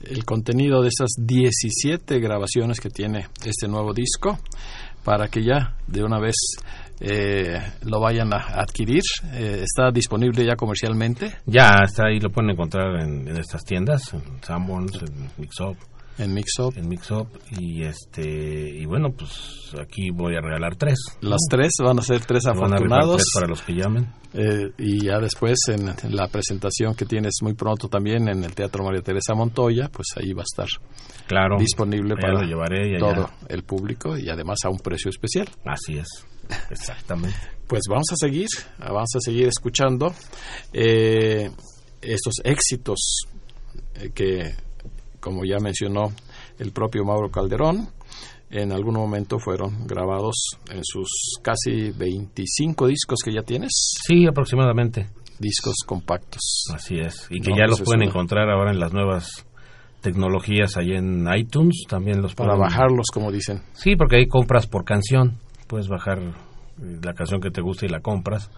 el 0.00 0.24
contenido 0.24 0.82
de 0.82 0.88
esas 0.88 1.10
17 1.18 2.18
grabaciones 2.20 2.80
que 2.80 2.88
tiene 2.88 3.26
este 3.44 3.68
nuevo 3.68 3.92
disco 3.92 4.38
para 5.04 5.28
que 5.28 5.42
ya 5.42 5.76
de 5.86 6.02
una 6.02 6.18
vez 6.18 6.36
eh, 7.00 7.58
lo 7.84 8.00
vayan 8.00 8.32
a 8.32 8.60
adquirir. 8.60 9.02
Eh, 9.32 9.62
está 9.62 9.90
disponible 9.90 10.44
ya 10.44 10.56
comercialmente 10.56 11.36
ya 11.46 11.76
está 11.84 12.06
ahí 12.06 12.20
lo 12.20 12.30
pueden 12.30 12.50
encontrar 12.50 13.00
en, 13.02 13.28
en 13.28 13.36
estas 13.36 13.64
tiendas 13.64 14.12
en 14.12 14.42
Sanborns 14.42 15.02
en 15.02 15.30
Mixup 15.38 15.76
en 16.20 16.34
Mixup. 16.34 16.76
en 16.76 16.88
Mixup 16.88 17.28
y 17.58 17.82
este 17.82 18.22
y 18.22 18.84
bueno 18.86 19.10
pues 19.10 19.72
aquí 19.80 20.10
voy 20.10 20.36
a 20.36 20.40
regalar 20.40 20.76
tres 20.76 20.98
¿no? 21.22 21.30
Las 21.30 21.40
tres 21.48 21.72
van 21.82 21.98
a 21.98 22.02
ser 22.02 22.24
tres 22.24 22.46
afortunados. 22.46 23.16
tres 23.16 23.30
para 23.34 23.46
los 23.48 23.62
que 23.62 23.74
llamen 23.74 24.12
Eh, 24.32 24.70
y 24.78 25.06
ya 25.06 25.18
después 25.18 25.58
en 25.68 26.14
la 26.14 26.28
presentación 26.28 26.94
que 26.94 27.04
tienes 27.04 27.34
muy 27.42 27.54
pronto 27.54 27.88
también 27.88 28.28
en 28.28 28.44
el 28.44 28.54
Teatro 28.54 28.84
María 28.84 29.02
Teresa 29.02 29.34
Montoya, 29.34 29.88
pues 29.88 30.06
ahí 30.16 30.32
va 30.32 30.42
a 30.42 30.48
estar 30.48 30.68
claro 31.26 31.56
disponible 31.58 32.14
para 32.14 32.44
llevaré 32.44 32.96
todo 32.98 33.28
el 33.48 33.64
público 33.64 34.16
y 34.16 34.28
además 34.28 34.58
a 34.64 34.68
un 34.70 34.78
precio 34.78 35.10
especial. 35.10 35.48
así 35.64 35.98
es 35.98 36.08
exactamente 36.70 37.38
Pues 37.66 37.82
vamos 37.88 38.06
a 38.12 38.16
seguir, 38.16 38.48
vamos 38.78 39.10
a 39.16 39.20
seguir 39.20 39.48
escuchando 39.48 40.12
eh, 40.72 41.50
estos 42.00 42.34
éxitos 42.44 42.98
eh, 43.94 44.10
que, 44.14 44.54
como 45.20 45.44
ya 45.44 45.58
mencionó 45.60 46.12
el 46.58 46.72
propio 46.72 47.04
Mauro 47.04 47.30
Calderón, 47.30 47.88
en 48.50 48.72
algún 48.72 48.94
momento 48.94 49.38
fueron 49.38 49.86
grabados 49.86 50.34
en 50.70 50.80
sus 50.82 51.08
casi 51.42 51.92
25 51.92 52.86
discos 52.88 53.20
que 53.24 53.32
ya 53.32 53.42
tienes, 53.42 53.70
sí 54.06 54.26
aproximadamente 54.26 55.06
discos 55.38 55.76
compactos. 55.86 56.64
Así 56.74 56.98
es. 56.98 57.26
Y 57.30 57.40
que 57.40 57.50
No, 57.50 57.56
ya 57.56 57.64
pues 57.66 57.78
los 57.80 57.82
pueden 57.82 58.02
una- 58.02 58.10
encontrar 58.10 58.50
ahora 58.50 58.72
en 58.72 58.80
las 58.80 58.92
nuevas 58.92 59.46
tecnologías 60.00 60.76
ahí 60.76 60.92
en 60.92 61.26
iTunes. 61.34 61.84
También 61.88 62.22
los 62.22 62.34
Para 62.34 62.54
pueden- 62.54 62.62
bajarlos, 62.70 63.06
como 63.12 63.30
dicen. 63.30 63.62
Sí, 63.72 63.96
porque 63.96 64.16
ahí 64.16 64.26
compras 64.26 64.66
por 64.66 64.84
canción. 64.84 65.38
Puedes 65.66 65.88
bajar 65.88 66.18
eh, 66.18 66.32
la 67.02 67.14
canción 67.14 67.40
que 67.40 67.50
te 67.50 67.60
gusta 67.60 67.86
y 67.86 67.88
la 67.88 68.00
compras. 68.00 68.50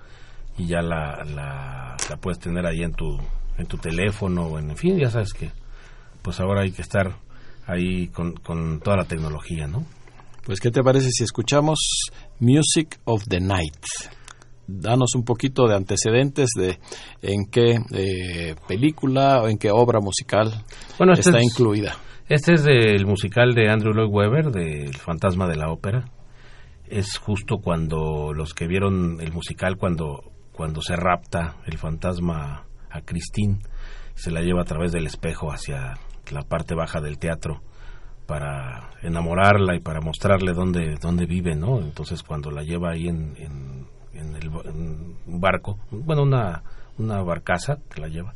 Y 0.58 0.66
ya 0.66 0.82
la, 0.82 1.24
la, 1.24 1.96
la 2.10 2.16
puedes 2.16 2.38
tener 2.38 2.66
ahí 2.66 2.82
en 2.82 2.92
tu, 2.92 3.16
en 3.58 3.66
tu 3.66 3.76
teléfono. 3.78 4.58
en 4.58 4.76
fin, 4.76 4.98
ya 4.98 5.10
sabes 5.10 5.32
que 5.32 5.50
pues 6.22 6.40
ahora 6.40 6.62
hay 6.62 6.72
que 6.72 6.82
estar 6.82 7.16
ahí 7.66 8.08
con, 8.08 8.32
con 8.34 8.80
toda 8.80 8.96
la 8.96 9.04
tecnología, 9.04 9.66
¿no? 9.66 9.84
Pues, 10.44 10.58
¿qué 10.60 10.70
te 10.70 10.82
parece 10.82 11.08
si 11.10 11.22
escuchamos 11.24 11.78
Music 12.40 12.98
of 13.04 13.22
the 13.28 13.40
Night? 13.40 13.76
Danos 14.66 15.14
un 15.14 15.24
poquito 15.24 15.66
de 15.66 15.74
antecedentes 15.76 16.50
de 16.56 16.78
en 17.20 17.46
qué 17.46 17.76
eh, 17.92 18.54
película 18.66 19.42
o 19.42 19.48
en 19.48 19.58
qué 19.58 19.70
obra 19.70 20.00
musical 20.00 20.64
Bueno, 20.98 21.12
este 21.12 21.30
está 21.30 21.38
es- 21.38 21.44
incluida. 21.44 21.96
Este 22.28 22.54
es 22.54 22.62
del 22.64 23.04
musical 23.06 23.54
de 23.54 23.68
Andrew 23.70 23.92
Lloyd 23.92 24.08
Webber, 24.10 24.50
de 24.52 24.84
El 24.86 24.96
fantasma 24.96 25.46
de 25.48 25.56
la 25.56 25.70
ópera. 25.70 26.06
Es 26.86 27.18
justo 27.18 27.58
cuando 27.58 28.32
los 28.32 28.54
que 28.54 28.66
vieron 28.66 29.20
el 29.20 29.32
musical, 29.32 29.76
cuando, 29.76 30.30
cuando 30.52 30.80
se 30.80 30.96
rapta 30.96 31.56
el 31.66 31.76
fantasma 31.78 32.64
a 32.90 33.00
Christine, 33.02 33.58
se 34.14 34.30
la 34.30 34.40
lleva 34.40 34.62
a 34.62 34.64
través 34.64 34.92
del 34.92 35.06
espejo 35.06 35.52
hacia 35.52 35.94
la 36.32 36.42
parte 36.42 36.74
baja 36.74 37.00
del 37.00 37.18
teatro 37.18 37.62
para 38.26 38.90
enamorarla 39.02 39.76
y 39.76 39.80
para 39.80 40.00
mostrarle 40.00 40.52
dónde, 40.52 40.96
dónde 41.00 41.26
vive, 41.26 41.54
¿no? 41.54 41.80
Entonces 41.80 42.22
cuando 42.22 42.50
la 42.50 42.62
lleva 42.62 42.92
ahí 42.92 43.08
en, 43.08 43.36
en, 43.36 44.36
el, 44.36 44.48
un 44.48 45.40
barco, 45.40 45.78
bueno, 45.90 46.22
una, 46.22 46.62
una 46.98 47.22
barcaza 47.22 47.78
que 47.92 48.00
la 48.00 48.08
lleva, 48.08 48.34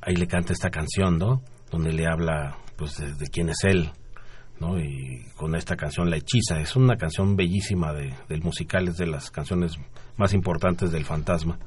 ahí 0.00 0.14
le 0.16 0.26
canta 0.26 0.52
esta 0.52 0.70
canción, 0.70 1.18
¿no? 1.18 1.42
Donde 1.70 1.92
le 1.92 2.06
habla, 2.06 2.58
pues, 2.76 2.98
de, 2.98 3.14
de 3.14 3.26
quién 3.28 3.48
es 3.48 3.64
él, 3.64 3.90
¿no? 4.60 4.78
Y 4.78 5.26
con 5.36 5.54
esta 5.56 5.76
canción 5.76 6.10
la 6.10 6.16
hechiza. 6.16 6.60
Es 6.60 6.76
una 6.76 6.96
canción 6.96 7.36
bellísima 7.36 7.92
de, 7.92 8.14
del 8.28 8.42
musical, 8.42 8.88
es 8.88 8.96
de 8.96 9.06
las 9.06 9.30
canciones 9.30 9.78
más 10.16 10.34
importantes 10.34 10.92
del 10.92 11.04
fantasma 11.04 11.58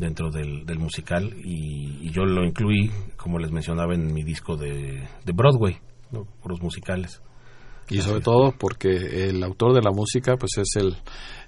dentro 0.00 0.30
del, 0.30 0.64
del 0.66 0.78
musical 0.78 1.32
y, 1.44 2.06
y 2.06 2.10
yo 2.10 2.24
lo 2.24 2.44
incluí, 2.44 2.90
como 3.16 3.38
les 3.38 3.52
mencionaba, 3.52 3.94
en 3.94 4.12
mi 4.12 4.24
disco 4.24 4.56
de, 4.56 5.06
de 5.24 5.32
Broadway, 5.32 5.76
¿no? 6.10 6.24
Puros 6.42 6.60
musicales. 6.60 7.22
Y 7.88 8.00
sobre 8.00 8.20
todo 8.20 8.52
porque 8.56 9.28
el 9.28 9.42
autor 9.42 9.74
de 9.74 9.82
la 9.82 9.90
música 9.90 10.36
pues 10.36 10.52
es 10.58 10.76
el 10.76 10.96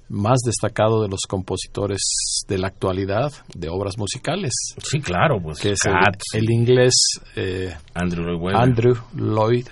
más 0.09 0.41
destacado 0.45 1.03
de 1.03 1.09
los 1.09 1.21
compositores 1.29 2.01
de 2.49 2.59
la 2.59 2.67
actualidad 2.69 3.33
de 3.55 3.69
obras 3.69 3.97
musicales, 3.97 4.53
Sí, 4.83 5.01
claro, 5.01 5.41
pues 5.43 5.61
que 5.61 5.71
es 5.71 5.79
el, 6.35 6.51
inglés 6.51 6.95
eh, 7.37 7.73
Andrew 7.95 8.25
Lloyd. 8.25 8.55
Andrew 8.55 8.95
Lloyd 9.15 9.69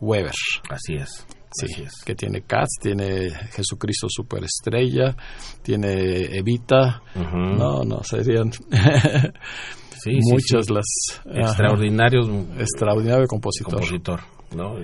Webber. 0.00 0.32
Así 0.70 0.94
es. 0.94 1.26
Sí, 1.54 1.82
es. 1.82 1.92
que 2.04 2.14
tiene 2.14 2.42
Cats, 2.42 2.78
tiene 2.80 3.30
Jesucristo 3.52 4.06
Superestrella, 4.10 5.16
tiene 5.62 6.36
Evita. 6.36 7.02
Ujú. 7.14 7.36
No, 7.56 7.82
no, 7.84 8.02
serían 8.02 8.50
Sí, 10.02 10.18
muchas 10.30 10.66
sí. 10.66 10.72
las... 10.74 10.84
ajá, 11.24 11.40
Extraordinarios 11.40 12.28
extraordinario 12.58 13.26
compositor. 13.26 13.74
compositor, 13.74 14.20
¿no? 14.54 14.74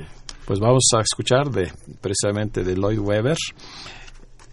Pues 0.46 0.58
vamos 0.60 0.84
a 0.96 1.00
escuchar 1.02 1.50
de 1.50 1.70
precisamente 2.00 2.64
de 2.64 2.74
Lloyd 2.74 2.98
Webber 3.00 3.36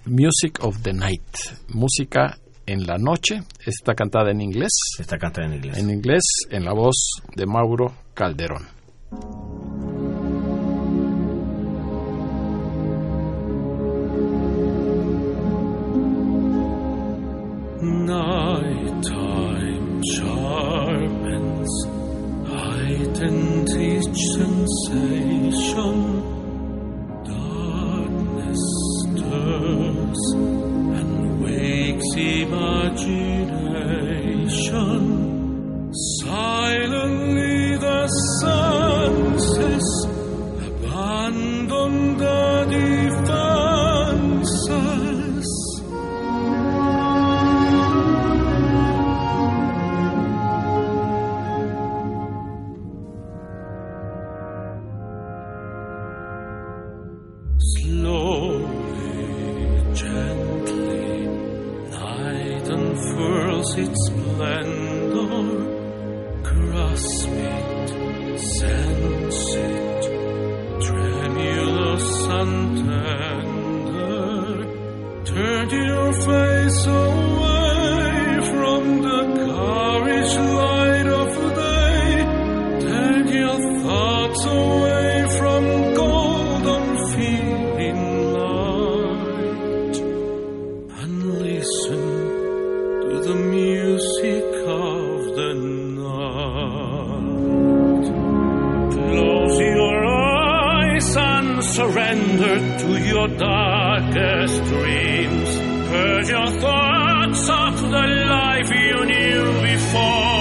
Music 0.06 0.60
of 0.62 0.82
the 0.82 0.94
Night, 0.94 1.22
música 1.70 2.38
en 2.66 2.86
la 2.86 2.98
noche. 2.98 3.42
Está 3.66 3.94
cantada 3.94 4.32
en 4.32 4.42
inglés, 4.42 4.72
Está 5.00 5.18
cantada 5.18 5.48
en 5.48 5.54
inglés. 5.54 5.78
en 5.78 5.90
inglés 5.90 6.24
en 6.50 6.66
la 6.66 6.74
voz 6.74 6.96
de 7.36 7.46
Mauro 7.46 7.94
Calderón. 8.14 8.68
Sharpens, 20.16 21.72
heightened 22.48 23.70
each 23.70 24.20
sensation. 24.36 25.96
Darkness 27.24 28.64
stirs 29.02 30.24
and 31.00 31.42
wakes 31.44 32.10
imagination. 32.16 33.37
Your 106.38 106.52
thoughts 106.62 107.50
of 107.50 107.82
the 107.92 108.08
life 108.30 108.70
you 108.72 109.06
knew 109.06 109.62
before. 109.62 110.37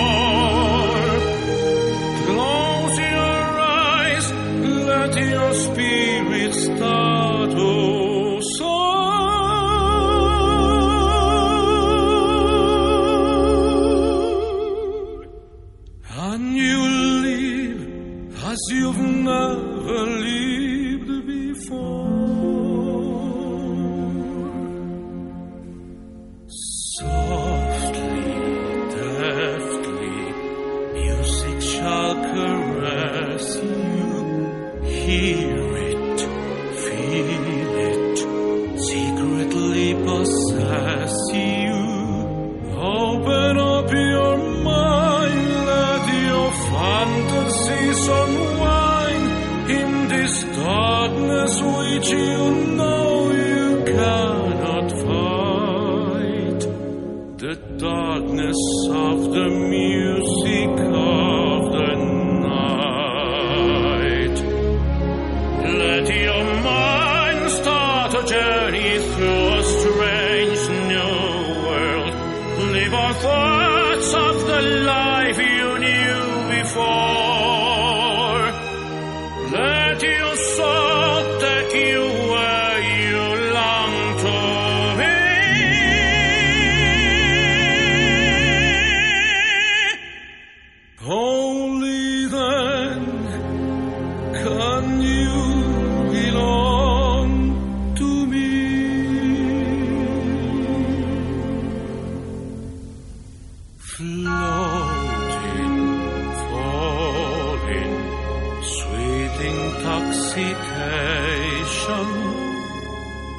Intoxication. 109.66 112.08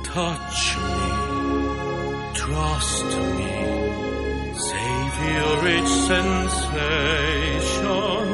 Touch 0.04 0.62
me, 0.78 1.10
trust 2.42 3.10
me, 3.38 3.56
save 4.70 5.16
your 5.36 5.54
rich 5.70 5.92
sensation. 6.12 8.26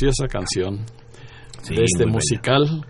Preciosa 0.00 0.28
canción 0.28 0.84
Sí, 1.62 1.74
de 1.74 1.84
este 1.84 2.06
muy 2.06 2.06
bella. 2.06 2.12
musical 2.14 2.86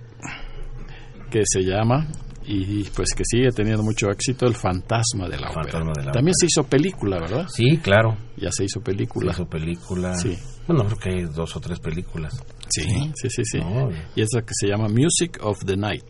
que 1.31 1.43
se 1.45 1.63
llama 1.63 2.07
y 2.47 2.85
pues 2.91 3.11
que 3.17 3.23
sigue 3.25 3.51
teniendo 3.51 3.83
mucho 3.83 4.11
éxito 4.11 4.47
El 4.47 4.55
Fantasma 4.55 5.29
de 5.29 5.39
la 5.39 5.51
Ópera. 5.51 5.79
de 5.79 5.85
la 6.05 6.13
También 6.13 6.15
Ópera. 6.15 6.33
se 6.41 6.47
hizo 6.47 6.65
película, 6.65 7.19
¿verdad? 7.21 7.47
Sí, 7.49 7.79
claro. 7.79 8.17
Ya 8.37 8.51
se 8.51 8.65
hizo 8.65 8.81
Se 8.81 8.85
película. 8.85 9.33
hizo 9.33 9.47
película. 9.47 10.15
Sí. 10.15 10.37
Bueno, 10.67 10.85
creo 10.87 10.99
que 10.99 11.11
hay 11.11 11.25
dos 11.33 11.55
o 11.57 11.61
tres 11.61 11.79
películas. 11.81 12.33
Sí, 12.69 12.83
sí, 13.15 13.29
sí, 13.29 13.43
sí. 13.45 13.59
No. 13.59 13.89
Y 14.17 14.23
es 14.23 14.29
la 14.35 14.43
que 14.43 14.53
se 14.59 14.69
llama 14.69 14.89
Music 14.89 15.39
of 15.43 15.65
the 15.65 15.77
Night, 15.77 16.05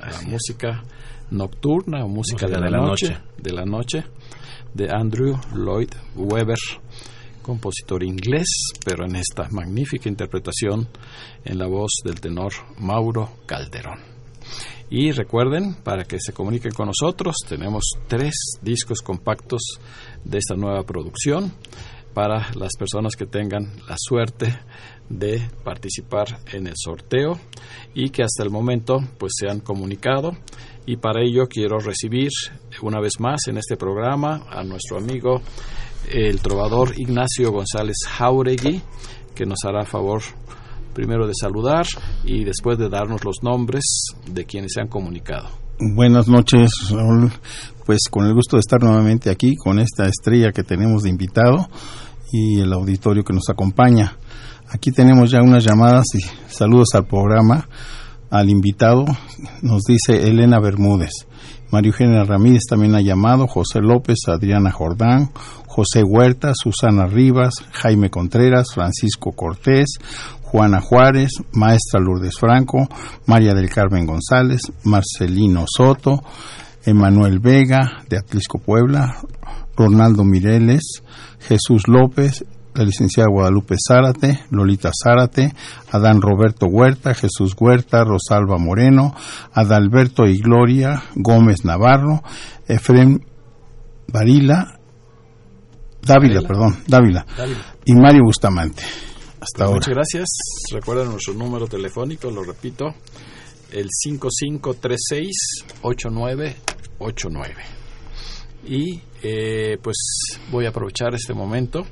Así 0.00 0.24
la 0.24 0.30
música 0.32 0.82
nocturna 1.30 2.04
o 2.04 2.08
música, 2.08 2.46
Música 2.46 2.60
de, 2.60 2.70
la, 2.70 2.78
noche, 2.78 3.18
de 3.38 3.52
la 3.52 3.64
noche 3.64 4.04
de 4.74 4.88
Andrew 4.90 5.38
Lloyd 5.54 5.90
Webber, 6.16 6.56
compositor 7.48 8.04
inglés, 8.04 8.46
pero 8.84 9.06
en 9.06 9.16
esta 9.16 9.48
magnífica 9.50 10.06
interpretación 10.06 10.86
en 11.46 11.58
la 11.58 11.66
voz 11.66 11.92
del 12.04 12.20
tenor 12.20 12.52
Mauro 12.78 13.30
Calderón. 13.46 14.00
Y 14.90 15.12
recuerden, 15.12 15.74
para 15.82 16.04
que 16.04 16.18
se 16.20 16.34
comuniquen 16.34 16.72
con 16.72 16.88
nosotros, 16.88 17.36
tenemos 17.48 17.84
tres 18.06 18.34
discos 18.60 19.00
compactos 19.00 19.62
de 20.24 20.36
esta 20.36 20.56
nueva 20.56 20.82
producción 20.82 21.54
para 22.12 22.52
las 22.54 22.72
personas 22.78 23.16
que 23.16 23.24
tengan 23.24 23.64
la 23.88 23.96
suerte 23.96 24.58
de 25.08 25.40
participar 25.64 26.40
en 26.52 26.66
el 26.66 26.74
sorteo 26.76 27.38
y 27.94 28.10
que 28.10 28.24
hasta 28.24 28.42
el 28.42 28.50
momento 28.50 28.98
pues 29.18 29.32
se 29.38 29.48
han 29.48 29.60
comunicado 29.60 30.32
y 30.84 30.96
para 30.96 31.22
ello 31.22 31.46
quiero 31.48 31.78
recibir 31.78 32.30
una 32.82 33.00
vez 33.00 33.20
más 33.20 33.40
en 33.48 33.56
este 33.56 33.76
programa 33.76 34.46
a 34.50 34.64
nuestro 34.64 34.98
amigo 34.98 35.40
el 36.10 36.40
trovador 36.40 36.98
Ignacio 36.98 37.52
González 37.52 37.96
Jauregui 38.08 38.82
que 39.34 39.46
nos 39.46 39.58
hará 39.64 39.84
favor 39.84 40.22
primero 40.94 41.26
de 41.26 41.32
saludar 41.40 41.86
y 42.24 42.44
después 42.44 42.76
de 42.78 42.88
darnos 42.88 43.24
los 43.24 43.36
nombres 43.42 43.84
de 44.26 44.44
quienes 44.44 44.72
se 44.74 44.80
han 44.80 44.88
comunicado. 44.88 45.48
Buenas 45.78 46.26
noches, 46.26 46.70
Raúl. 46.90 47.30
Pues 47.86 48.00
con 48.10 48.26
el 48.26 48.34
gusto 48.34 48.56
de 48.56 48.60
estar 48.60 48.82
nuevamente 48.82 49.30
aquí 49.30 49.54
con 49.54 49.78
esta 49.78 50.06
estrella 50.06 50.50
que 50.50 50.64
tenemos 50.64 51.04
de 51.04 51.10
invitado 51.10 51.68
y 52.32 52.60
el 52.60 52.72
auditorio 52.72 53.22
que 53.22 53.32
nos 53.32 53.48
acompaña. 53.48 54.16
Aquí 54.68 54.90
tenemos 54.90 55.30
ya 55.30 55.40
unas 55.40 55.64
llamadas 55.64 56.06
y 56.14 56.52
saludos 56.52 56.88
al 56.94 57.06
programa 57.06 57.68
al 58.30 58.50
invitado, 58.50 59.04
nos 59.62 59.84
dice 59.84 60.28
Elena 60.28 60.60
Bermúdez. 60.60 61.27
María 61.70 61.90
Eugenia 61.90 62.24
Ramírez 62.24 62.62
también 62.68 62.94
ha 62.94 63.00
llamado, 63.00 63.46
José 63.46 63.80
López, 63.80 64.16
Adriana 64.26 64.70
Jordán, 64.70 65.30
José 65.66 66.02
Huerta, 66.02 66.52
Susana 66.54 67.06
Rivas, 67.06 67.54
Jaime 67.72 68.10
Contreras, 68.10 68.72
Francisco 68.74 69.32
Cortés, 69.32 69.98
Juana 70.42 70.80
Juárez, 70.80 71.30
Maestra 71.52 72.00
Lourdes 72.00 72.38
Franco, 72.38 72.88
María 73.26 73.52
del 73.52 73.68
Carmen 73.68 74.06
González, 74.06 74.62
Marcelino 74.84 75.66
Soto, 75.68 76.22
Emanuel 76.84 77.38
Vega, 77.38 78.02
de 78.08 78.16
Atlisco 78.16 78.58
Puebla, 78.58 79.18
Ronaldo 79.76 80.24
Mireles, 80.24 81.02
Jesús 81.38 81.82
López, 81.86 82.44
la 82.74 82.84
licenciada 82.84 83.28
Guadalupe 83.30 83.74
Zárate, 83.76 84.40
Lolita 84.50 84.90
Zárate, 84.92 85.52
Adán 85.90 86.20
Roberto 86.20 86.66
Huerta, 86.66 87.14
Jesús 87.14 87.54
Huerta, 87.58 88.04
Rosalba 88.04 88.58
Moreno, 88.58 89.14
Adalberto 89.52 90.24
y 90.26 90.38
Gloria 90.38 91.02
Gómez 91.14 91.64
Navarro, 91.64 92.22
Efrem 92.66 93.18
Varila, 94.12 94.78
Dávila, 96.02 96.42
perdón, 96.42 96.76
Dávila, 96.86 97.26
y 97.84 97.94
Mario 97.94 98.22
Bustamante. 98.24 98.82
Hasta 99.40 99.40
Pues 99.40 99.60
ahora. 99.60 99.74
Muchas 99.74 99.94
gracias. 99.94 100.28
Recuerden 100.72 101.10
nuestro 101.10 101.34
número 101.34 101.66
telefónico, 101.66 102.30
lo 102.30 102.42
repito, 102.44 102.94
el 103.72 103.88
5536-8989. 105.82 107.54
Y 108.66 109.00
eh, 109.22 109.78
pues 109.82 109.96
voy 110.50 110.66
a 110.66 110.70
aprovechar 110.70 111.14
este 111.14 111.34
momento 111.34 111.86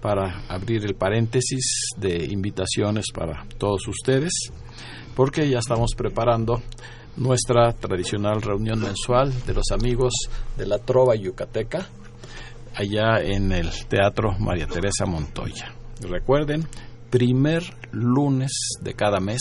para 0.00 0.44
abrir 0.48 0.84
el 0.84 0.94
paréntesis 0.94 1.90
de 1.96 2.26
invitaciones 2.26 3.06
para 3.12 3.46
todos 3.58 3.86
ustedes, 3.88 4.32
porque 5.14 5.48
ya 5.48 5.58
estamos 5.58 5.94
preparando 5.96 6.62
nuestra 7.16 7.72
tradicional 7.72 8.42
reunión 8.42 8.80
mensual 8.80 9.32
de 9.46 9.54
los 9.54 9.70
amigos 9.72 10.12
de 10.56 10.66
la 10.66 10.78
Trova 10.78 11.14
Yucateca, 11.16 11.88
allá 12.74 13.22
en 13.22 13.52
el 13.52 13.70
Teatro 13.88 14.32
María 14.38 14.66
Teresa 14.66 15.06
Montoya. 15.06 15.72
Recuerden, 16.00 16.66
primer 17.10 17.62
lunes 17.92 18.52
de 18.82 18.94
cada 18.94 19.18
mes, 19.18 19.40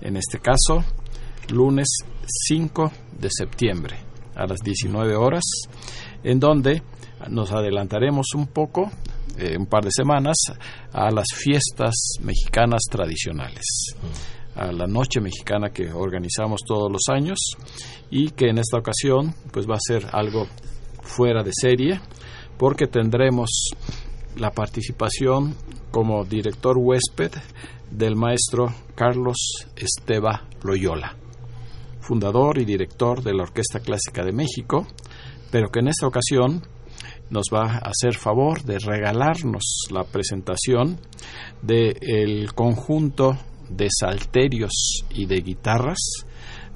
en 0.00 0.16
este 0.16 0.40
caso, 0.40 0.84
lunes 1.50 1.86
5 2.26 2.92
de 3.20 3.28
septiembre 3.30 3.96
a 4.34 4.46
las 4.46 4.60
19 4.60 5.14
horas, 5.14 5.44
en 6.24 6.40
donde 6.40 6.82
nos 7.28 7.52
adelantaremos 7.52 8.34
un 8.34 8.46
poco, 8.46 8.90
eh, 9.38 9.56
un 9.56 9.66
par 9.66 9.84
de 9.84 9.90
semanas, 9.92 10.36
a 10.92 11.10
las 11.10 11.26
fiestas 11.34 11.94
mexicanas 12.20 12.82
tradicionales, 12.90 13.64
a 14.54 14.72
la 14.72 14.86
noche 14.86 15.20
mexicana 15.20 15.70
que 15.70 15.92
organizamos 15.92 16.62
todos 16.66 16.90
los 16.90 17.02
años 17.08 17.38
y 18.10 18.30
que 18.30 18.48
en 18.48 18.58
esta 18.58 18.78
ocasión 18.78 19.34
pues 19.52 19.66
va 19.66 19.76
a 19.76 19.80
ser 19.80 20.06
algo 20.12 20.46
fuera 21.02 21.42
de 21.42 21.52
serie 21.52 22.00
porque 22.58 22.88
tendremos 22.88 23.48
la 24.36 24.50
participación 24.50 25.54
como 25.90 26.24
director 26.24 26.76
huésped 26.76 27.32
del 27.90 28.16
maestro 28.16 28.74
Carlos 28.94 29.36
Esteba 29.76 30.48
Loyola, 30.62 31.16
fundador 32.00 32.58
y 32.58 32.64
director 32.64 33.22
de 33.22 33.34
la 33.34 33.44
Orquesta 33.44 33.80
Clásica 33.80 34.24
de 34.24 34.32
México, 34.32 34.86
pero 35.50 35.70
que 35.70 35.80
en 35.80 35.88
esta 35.88 36.06
ocasión 36.06 36.62
nos 37.30 37.46
va 37.52 37.72
a 37.72 37.90
hacer 37.90 38.14
favor 38.14 38.62
de 38.62 38.78
regalarnos 38.78 39.88
la 39.90 40.04
presentación 40.04 40.98
del 41.62 42.52
conjunto 42.54 43.36
de 43.68 43.88
salterios 43.90 45.04
y 45.10 45.26
de 45.26 45.40
guitarras 45.40 45.98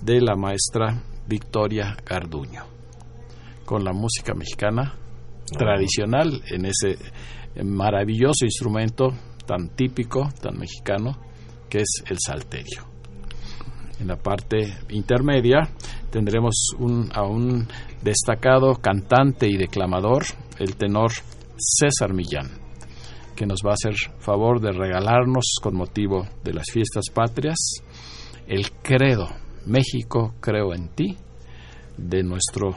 de 0.00 0.20
la 0.20 0.34
maestra 0.36 1.02
Victoria 1.26 1.96
Garduño, 2.04 2.64
con 3.64 3.84
la 3.84 3.92
música 3.92 4.34
mexicana 4.34 4.94
tradicional 5.56 6.42
en 6.50 6.66
ese 6.66 6.98
maravilloso 7.62 8.44
instrumento 8.44 9.12
tan 9.46 9.68
típico, 9.70 10.30
tan 10.40 10.58
mexicano, 10.58 11.16
que 11.68 11.78
es 11.78 12.02
el 12.06 12.18
salterio. 12.24 12.92
En 14.00 14.08
la 14.08 14.16
parte 14.16 14.78
intermedia 14.90 15.68
tendremos 16.10 16.54
un, 16.78 17.08
a 17.14 17.22
un 17.22 17.68
destacado 18.02 18.74
cantante 18.76 19.46
y 19.46 19.56
declamador, 19.56 20.24
el 20.58 20.76
tenor 20.76 21.12
César 21.56 22.12
Millán, 22.12 22.50
que 23.36 23.46
nos 23.46 23.60
va 23.64 23.70
a 23.70 23.74
hacer 23.74 23.94
favor 24.18 24.60
de 24.60 24.72
regalarnos 24.72 25.56
con 25.62 25.76
motivo 25.76 26.26
de 26.44 26.54
las 26.54 26.66
fiestas 26.72 27.04
patrias 27.12 27.58
el 28.46 28.72
credo 28.82 29.28
México 29.66 30.34
creo 30.40 30.74
en 30.74 30.88
ti 30.88 31.16
de 31.96 32.22
nuestro 32.22 32.76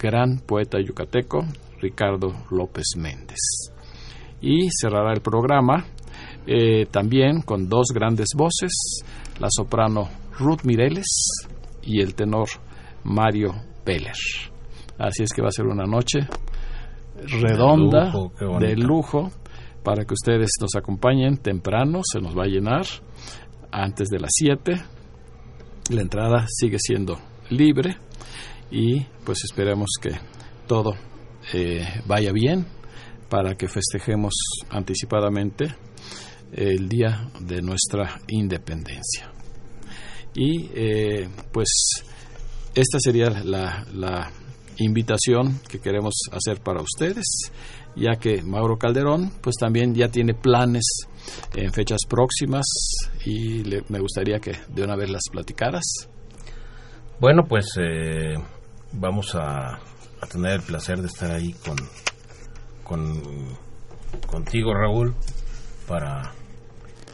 gran 0.00 0.38
poeta 0.38 0.78
yucateco 0.80 1.44
Ricardo 1.80 2.32
López 2.50 2.96
Méndez. 2.96 3.38
Y 4.40 4.68
cerrará 4.70 5.12
el 5.12 5.20
programa 5.20 5.84
eh, 6.46 6.86
también 6.86 7.42
con 7.42 7.68
dos 7.68 7.88
grandes 7.92 8.28
voces, 8.36 9.02
la 9.38 9.48
soprano 9.50 10.08
Ruth 10.38 10.62
Mireles 10.64 11.06
y 11.82 12.00
el 12.00 12.14
tenor 12.14 12.48
Mario 13.04 13.52
Peller. 13.84 14.14
Así 14.98 15.22
es 15.22 15.32
que 15.34 15.42
va 15.42 15.48
a 15.48 15.52
ser 15.52 15.66
una 15.66 15.84
noche 15.84 16.20
redonda, 17.26 18.12
De 18.60 18.76
lujo, 18.76 19.24
de 19.24 19.40
para 19.82 20.04
que 20.04 20.14
ustedes 20.14 20.50
nos 20.60 20.74
acompañen 20.76 21.38
temprano, 21.38 22.00
se 22.04 22.20
nos 22.20 22.36
va 22.36 22.44
a 22.44 22.48
llenar 22.48 22.86
antes 23.70 24.08
de 24.08 24.18
las 24.18 24.30
7. 24.34 24.72
La 25.90 26.02
entrada 26.02 26.46
sigue 26.48 26.78
siendo 26.78 27.18
libre 27.48 27.96
y 28.70 29.00
pues 29.24 29.44
esperemos 29.44 29.88
que 30.00 30.10
todo 30.66 30.94
eh, 31.52 31.84
vaya 32.06 32.32
bien 32.32 32.66
para 33.28 33.54
que 33.56 33.68
festejemos 33.68 34.34
anticipadamente 34.70 35.74
el 36.52 36.88
día 36.88 37.30
de 37.40 37.62
nuestra 37.62 38.20
independencia. 38.28 39.32
Y 40.34 40.70
eh, 40.74 41.28
pues 41.52 42.04
esta 42.74 42.98
sería 43.00 43.30
la, 43.30 43.84
la 43.92 44.30
invitación 44.78 45.60
que 45.68 45.78
queremos 45.80 46.14
hacer 46.32 46.60
para 46.60 46.80
ustedes, 46.82 47.52
ya 47.96 48.16
que 48.18 48.42
Mauro 48.42 48.78
Calderón 48.78 49.30
pues 49.42 49.56
también 49.56 49.94
ya 49.94 50.08
tiene 50.08 50.34
planes 50.34 50.84
en 51.54 51.72
fechas 51.72 52.00
próximas 52.08 52.64
y 53.24 53.62
le- 53.64 53.84
me 53.88 54.00
gustaría 54.00 54.38
que 54.40 54.52
de 54.68 54.84
una 54.84 54.96
vez 54.96 55.10
las 55.10 55.22
platicaras. 55.30 55.84
Bueno, 57.20 57.44
pues 57.46 57.66
eh, 57.78 58.34
vamos 58.92 59.34
a, 59.34 59.74
a 59.74 60.26
tener 60.30 60.52
el 60.52 60.62
placer 60.62 61.00
de 61.00 61.06
estar 61.08 61.30
ahí 61.30 61.52
con, 61.64 61.76
con 62.84 63.22
contigo, 64.26 64.72
Raúl, 64.74 65.14
para, 65.86 66.32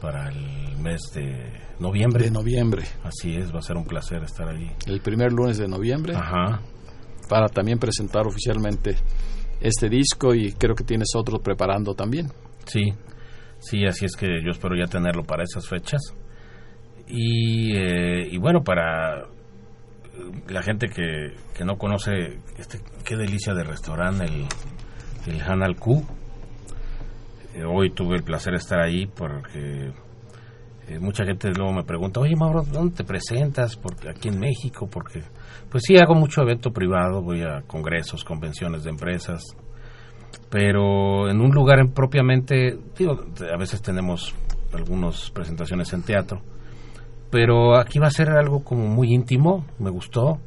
para 0.01 0.29
el 0.29 0.77
mes 0.79 1.01
de 1.15 1.53
noviembre. 1.81 2.25
De 2.25 2.31
noviembre, 2.31 2.85
Así 3.03 3.35
es, 3.37 3.53
va 3.53 3.59
a 3.59 3.63
ser 3.63 3.77
un 3.77 3.85
placer 3.85 4.23
estar 4.23 4.49
ahí. 4.49 4.71
el 4.87 5.01
primer 5.01 5.33
lunes 5.33 5.59
de 5.59 5.67
noviembre, 5.69 6.15
Ajá. 6.15 6.61
Para 7.29 7.49
también 7.49 7.79
presentar 7.79 8.27
oficialmente 8.27 8.97
este 9.61 9.89
disco 9.89 10.35
y 10.35 10.53
creo 10.53 10.75
que 10.75 10.85
tienes 10.85 11.09
otro 11.17 11.39
preparando 11.39 11.95
también. 11.95 12.29
Sí, 12.65 12.93
sí, 13.59 13.85
así 13.87 14.05
es 14.05 14.17
que 14.17 14.43
yo 14.45 14.51
espero 14.51 14.77
ya 14.77 14.87
tenerlo 14.87 15.25
para 15.25 15.45
esas 15.45 15.69
fechas. 15.69 16.01
Y, 17.09 17.77
eh, 17.77 18.37
bueno, 18.39 18.63
para 18.63 19.29
la 20.49 20.63
gente 20.63 20.89
que, 20.89 21.35
que 21.55 21.65
no 21.65 21.77
conoce, 21.77 22.39
este, 22.59 22.81
qué 23.05 23.17
delicia 23.17 23.55
de 23.55 23.65
restaurante, 23.65 24.25
el, 24.25 24.47
el 25.27 25.41
Hanal 25.41 25.77
Q. 25.77 26.05
Eh, 27.55 27.65
hoy 27.65 27.91
tuve 27.91 28.17
el 28.17 28.23
placer 28.23 28.53
de 28.53 28.59
estar 28.59 28.81
ahí 28.81 29.07
porque 29.07 29.93
eh, 30.89 30.99
mucha 31.01 31.25
gente 31.25 31.51
luego 31.51 31.73
me 31.73 31.85
pregunta, 31.85 32.21
oye 32.21 32.37
Mauro, 32.37 32.63
¿dónde 32.63 32.97
te 32.97 33.05
presentas? 33.05 33.77
Porque 33.77 34.09
aquí 34.09 34.29
en 34.29 34.39
México, 34.39 34.89
porque 34.91 35.23
pues 35.71 35.83
sí 35.87 35.97
hago 35.97 36.15
mucho 36.15 36.43
evento 36.43 36.71
privado, 36.71 37.23
voy 37.23 37.43
a 37.43 37.63
congresos, 37.67 38.25
convenciones 38.25 38.85
de 38.85 38.91
empresas, 38.91 39.43
pero 40.51 41.29
en 41.29 41.41
un 41.41 41.51
lugar 41.53 41.81
en- 41.81 41.93
propiamente, 41.93 42.79
digo, 42.97 43.19
a 43.53 43.57
veces 43.59 43.83
tenemos 43.83 44.35
algunas 44.73 45.31
presentaciones 45.31 45.93
en 45.93 46.03
teatro, 46.03 46.41
pero 47.31 47.77
aquí 47.77 47.99
va 47.99 48.07
a 48.07 48.11
ser 48.11 48.31
algo 48.31 48.63
como 48.63 48.87
muy 48.87 49.13
íntimo, 49.13 49.65
me 49.79 49.91
gustó. 49.91 50.39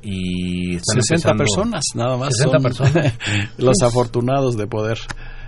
Y 0.00 0.76
están 0.76 1.02
60 1.02 1.30
empezando 1.32 1.38
personas, 1.42 1.84
nada 1.96 2.16
más. 2.16 2.28
60 2.36 2.58
son 2.58 2.62
personas. 2.62 3.18
los 3.58 3.82
afortunados 3.82 4.56
de 4.56 4.68
poder 4.68 4.98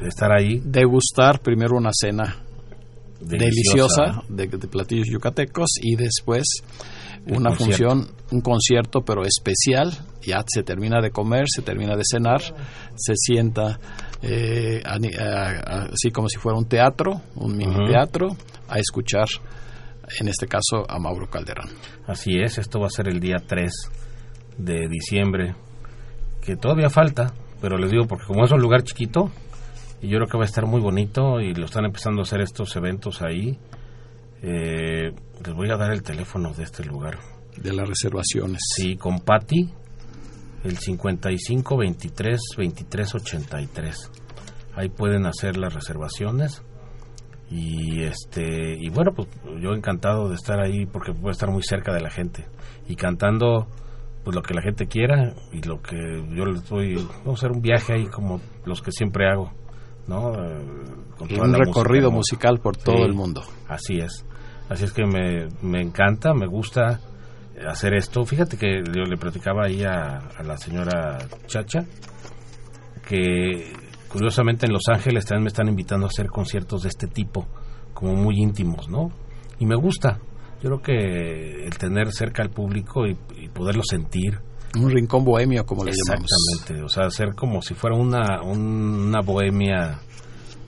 de 0.01 0.09
estar 0.09 0.33
ahí. 0.33 0.61
degustar 0.65 1.41
primero 1.41 1.77
una 1.77 1.91
cena 1.93 2.37
deliciosa, 3.21 4.03
Deliciosa. 4.03 4.25
de, 4.29 4.47
de 4.47 4.69
platillos 4.69 5.09
yucatecos 5.11 5.69
y 5.81 5.97
después 5.97 6.45
una 7.27 7.55
función, 7.55 8.09
un 8.31 8.41
concierto 8.41 9.03
pero 9.03 9.23
especial. 9.25 9.93
Ya 10.23 10.43
se 10.47 10.63
termina 10.63 11.01
de 11.01 11.11
comer, 11.11 11.45
se 11.49 11.63
termina 11.63 11.97
de 11.97 12.03
cenar, 12.05 12.41
se 12.95 13.15
sienta 13.17 13.79
eh, 14.23 14.83
así 14.85 16.11
como 16.11 16.29
si 16.29 16.39
fuera 16.39 16.59
un 16.59 16.67
teatro, 16.67 17.23
un 17.37 17.57
mini 17.57 17.87
teatro, 17.87 18.37
a 18.69 18.79
escuchar 18.79 19.29
en 20.19 20.29
este 20.29 20.47
caso 20.47 20.85
a 20.89 20.99
Mauro 20.99 21.29
Calderón. 21.31 21.71
Así 22.07 22.39
es, 22.39 22.59
esto 22.59 22.81
va 22.81 22.87
a 22.87 22.91
ser 22.91 23.09
el 23.09 23.21
día 23.21 23.37
3 23.47 23.73
de 24.59 24.89
diciembre, 24.89 25.55
que 26.43 26.57
todavía 26.57 26.91
falta, 26.91 27.33
pero 27.61 27.79
les 27.79 27.91
digo, 27.91 28.07
porque 28.07 28.27
como 28.27 28.45
es 28.45 28.51
un 28.51 28.61
lugar 28.61 28.83
chiquito, 28.83 29.31
y 30.03 30.09
yo 30.09 30.19
creo 30.19 30.29
que 30.29 30.39
va 30.39 30.45
a 30.45 30.47
estar 30.47 30.67
muy 30.67 30.81
bonito 30.81 31.41
y 31.41 31.55
lo 31.55 31.67
están 31.67 31.85
empezando 31.85 32.21
a 32.21 32.23
hacer 32.23 32.41
estos 32.41 32.75
eventos 32.77 33.23
ahí, 33.23 33.59
eh, 34.43 35.13
les 35.45 35.55
voy 35.55 35.71
a 35.71 35.77
dar 35.77 35.93
el 35.93 36.03
teléfono 36.03 36.53
de 36.53 36.65
este 36.65 36.85
lugar. 36.85 37.19
De 37.57 37.73
las 37.73 37.89
reservaciones. 37.89 38.61
Sí, 38.75 38.97
con 38.97 39.21
Patti, 39.21 39.69
el 40.65 40.79
55 40.79 41.77
23 41.77 42.41
23 42.57 43.15
83. 43.15 44.11
Ahí 44.77 44.89
pueden 44.89 45.27
hacer 45.27 45.57
las 45.57 45.75
reservaciones. 45.75 46.63
Y 47.51 48.05
este 48.05 48.77
y 48.79 48.89
bueno, 48.91 49.13
pues 49.15 49.29
yo 49.61 49.75
encantado 49.75 50.29
de 50.29 50.37
estar 50.37 50.61
ahí 50.61 50.87
porque 50.87 51.13
puedo 51.13 51.33
estar 51.33 51.51
muy 51.51 51.65
cerca 51.65 51.93
de 51.93 52.01
la 52.01 52.09
gente 52.09 52.47
y 52.89 52.95
cantando 52.95 53.67
pues 54.23 54.37
lo 54.37 54.43
que 54.43 54.55
la 54.55 54.63
gente 54.63 54.87
quiera 54.87 55.35
y 55.53 55.61
lo 55.63 55.83
que 55.83 55.97
yo 56.33 56.45
les 56.45 56.69
doy, 56.69 56.95
vamos 57.25 57.43
a 57.43 57.47
hacer 57.47 57.51
un 57.51 57.61
viaje 57.61 57.95
ahí 57.95 58.07
como 58.07 58.41
los 58.65 58.83
que 58.83 58.93
siempre 58.93 59.29
hago, 59.29 59.51
¿no? 60.07 60.35
Eh, 60.35 60.65
un 61.39 61.55
recorrido 61.55 62.11
musical 62.11 62.61
por 62.61 62.77
todo 62.77 63.05
el 63.05 63.15
mundo. 63.15 63.43
Así 63.69 63.99
es. 63.99 64.25
Así 64.69 64.85
es 64.85 64.93
que 64.93 65.05
me, 65.05 65.49
me 65.63 65.81
encanta, 65.81 66.33
me 66.33 66.47
gusta 66.47 67.01
hacer 67.67 67.95
esto. 67.95 68.25
Fíjate 68.25 68.57
que 68.57 68.83
yo 68.95 69.03
le 69.05 69.17
platicaba 69.17 69.67
ahí 69.67 69.83
a, 69.83 70.21
la 70.43 70.57
señora 70.57 71.19
Chacha 71.47 71.85
que 73.07 73.73
curiosamente 74.09 74.67
en 74.67 74.73
Los 74.73 74.89
Ángeles 74.89 75.25
también 75.25 75.45
me 75.45 75.49
están 75.49 75.69
invitando 75.69 76.07
a 76.07 76.09
hacer 76.09 76.29
conciertos 76.29 76.83
de 76.83 76.89
este 76.89 77.07
tipo, 77.07 77.47
como 77.93 78.15
muy 78.15 78.37
íntimos, 78.37 78.89
¿no? 78.89 79.11
Y 79.59 79.67
me 79.67 79.75
gusta. 79.75 80.21
Yo 80.63 80.69
creo 80.69 80.83
que 80.83 81.65
el 81.65 81.77
tener 81.79 82.13
cerca 82.13 82.43
al 82.43 82.51
público 82.51 83.07
y, 83.07 83.15
poderlo 83.49 83.83
sentir. 83.83 84.39
Un 84.79 84.91
rincón 84.91 85.25
bohemio, 85.25 85.67
como 85.67 85.85
le 85.85 85.93
llamamos. 85.93 86.31
Exactamente, 86.31 86.85
o 86.85 86.89
sea, 86.89 87.07
hacer 87.07 87.35
como 87.35 87.61
si 87.61 87.75
fuera 87.75 87.97
una, 87.97 88.43
una 88.43 89.21
bohemia, 89.21 90.01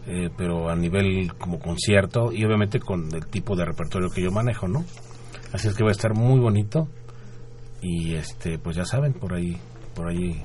eh, 0.07 0.29
pero 0.37 0.69
a 0.69 0.75
nivel 0.75 1.33
como 1.35 1.61
concierto 1.61 2.33
y 2.33 2.45
obviamente 2.45 2.81
con 2.81 3.15
el 3.15 3.27
tipo 3.27 3.55
de 3.55 3.65
repertorio 3.65 4.11
que 4.11 4.23
yo 4.23 4.33
manejo, 4.33 4.67
¿no? 4.67 4.85
Así 5.53 5.69
es 5.69 5.75
que 5.75 5.85
va 5.85 5.91
a 5.91 5.93
estar 5.93 6.15
muy 6.15 6.41
bonito 6.41 6.88
y 7.81 8.15
este 8.15 8.59
pues 8.59 8.77
ya 8.77 8.85
saben 8.85 9.12
por 9.12 9.35
ahí 9.35 9.59
por 9.95 10.09
ahí 10.09 10.43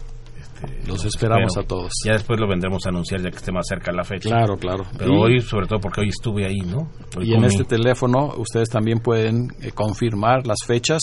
este, 0.64 0.88
los 0.88 1.06
esperamos 1.06 1.58
a 1.58 1.64
todos. 1.64 1.92
Ya 2.06 2.14
después 2.14 2.40
lo 2.40 2.48
vendremos 2.48 2.86
a 2.86 2.90
anunciar 2.90 3.22
ya 3.22 3.30
que 3.30 3.38
esté 3.38 3.52
más 3.52 3.66
cerca 3.68 3.92
la 3.92 4.04
fecha. 4.04 4.30
Claro, 4.30 4.58
claro. 4.58 4.86
Pero 4.98 5.20
hoy, 5.20 5.40
sobre 5.42 5.68
todo 5.68 5.80
porque 5.80 6.02
hoy 6.02 6.10
estuve 6.10 6.46
ahí, 6.46 6.60
¿no? 6.60 6.90
y 7.22 7.34
en 7.34 7.44
este 7.44 7.64
teléfono 7.64 8.34
ustedes 8.38 8.70
también 8.70 9.00
pueden 9.00 9.48
eh, 9.62 9.72
confirmar 9.72 10.46
las 10.46 10.60
fechas. 10.66 11.02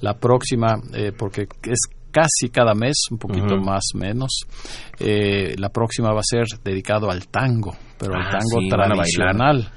La 0.00 0.18
próxima, 0.18 0.80
eh, 0.94 1.12
porque 1.16 1.46
es 1.64 1.78
casi 2.10 2.50
cada 2.50 2.74
mes, 2.74 2.96
un 3.10 3.18
poquito 3.18 3.56
más 3.56 3.82
menos. 3.94 4.40
Eh, 4.98 5.54
la 5.58 5.68
próxima 5.70 6.12
va 6.12 6.20
a 6.20 6.24
ser 6.24 6.44
dedicado 6.62 7.10
al 7.10 7.28
tango, 7.28 7.74
pero 7.98 8.14
al 8.14 8.26
ah, 8.26 8.38
tango 8.38 8.68
tradicional 8.68 9.70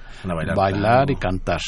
bailar, 0.55 1.09
y 1.11 1.15
cantar. 1.15 1.61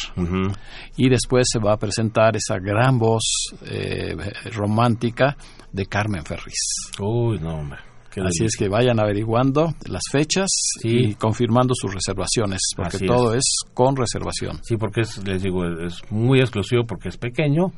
Y 0.96 1.10
después 1.10 1.48
se 1.52 1.60
va 1.60 1.74
a 1.74 1.78
presentar 1.78 2.36
esa 2.36 2.58
gran 2.60 2.98
voz 2.98 3.54
eh, 3.66 4.16
romántica 4.54 5.36
de 5.72 5.86
Carmen 5.86 6.24
Ferris. 6.24 6.92
Uy, 7.00 7.40
no, 7.40 7.64
Así 8.24 8.46
es 8.46 8.56
que 8.58 8.70
vayan 8.70 9.00
averiguando 9.00 9.74
las 9.90 10.04
fechas 10.10 10.48
y 10.82 11.16
confirmando 11.16 11.74
sus 11.76 11.94
reservaciones, 11.94 12.62
porque 12.76 13.06
todo 13.06 13.34
es. 13.34 13.44
con 13.74 13.96
reservación. 13.98 14.60
Sí, 14.64 14.78
porque 14.78 15.02
es, 15.02 15.22
les 15.28 15.44
digo, 15.44 15.66
es 15.66 16.00
muy 16.10 16.40
exclusivo 16.40 16.86
porque 16.88 17.10
es 17.10 17.18
pequeño, 17.18 17.74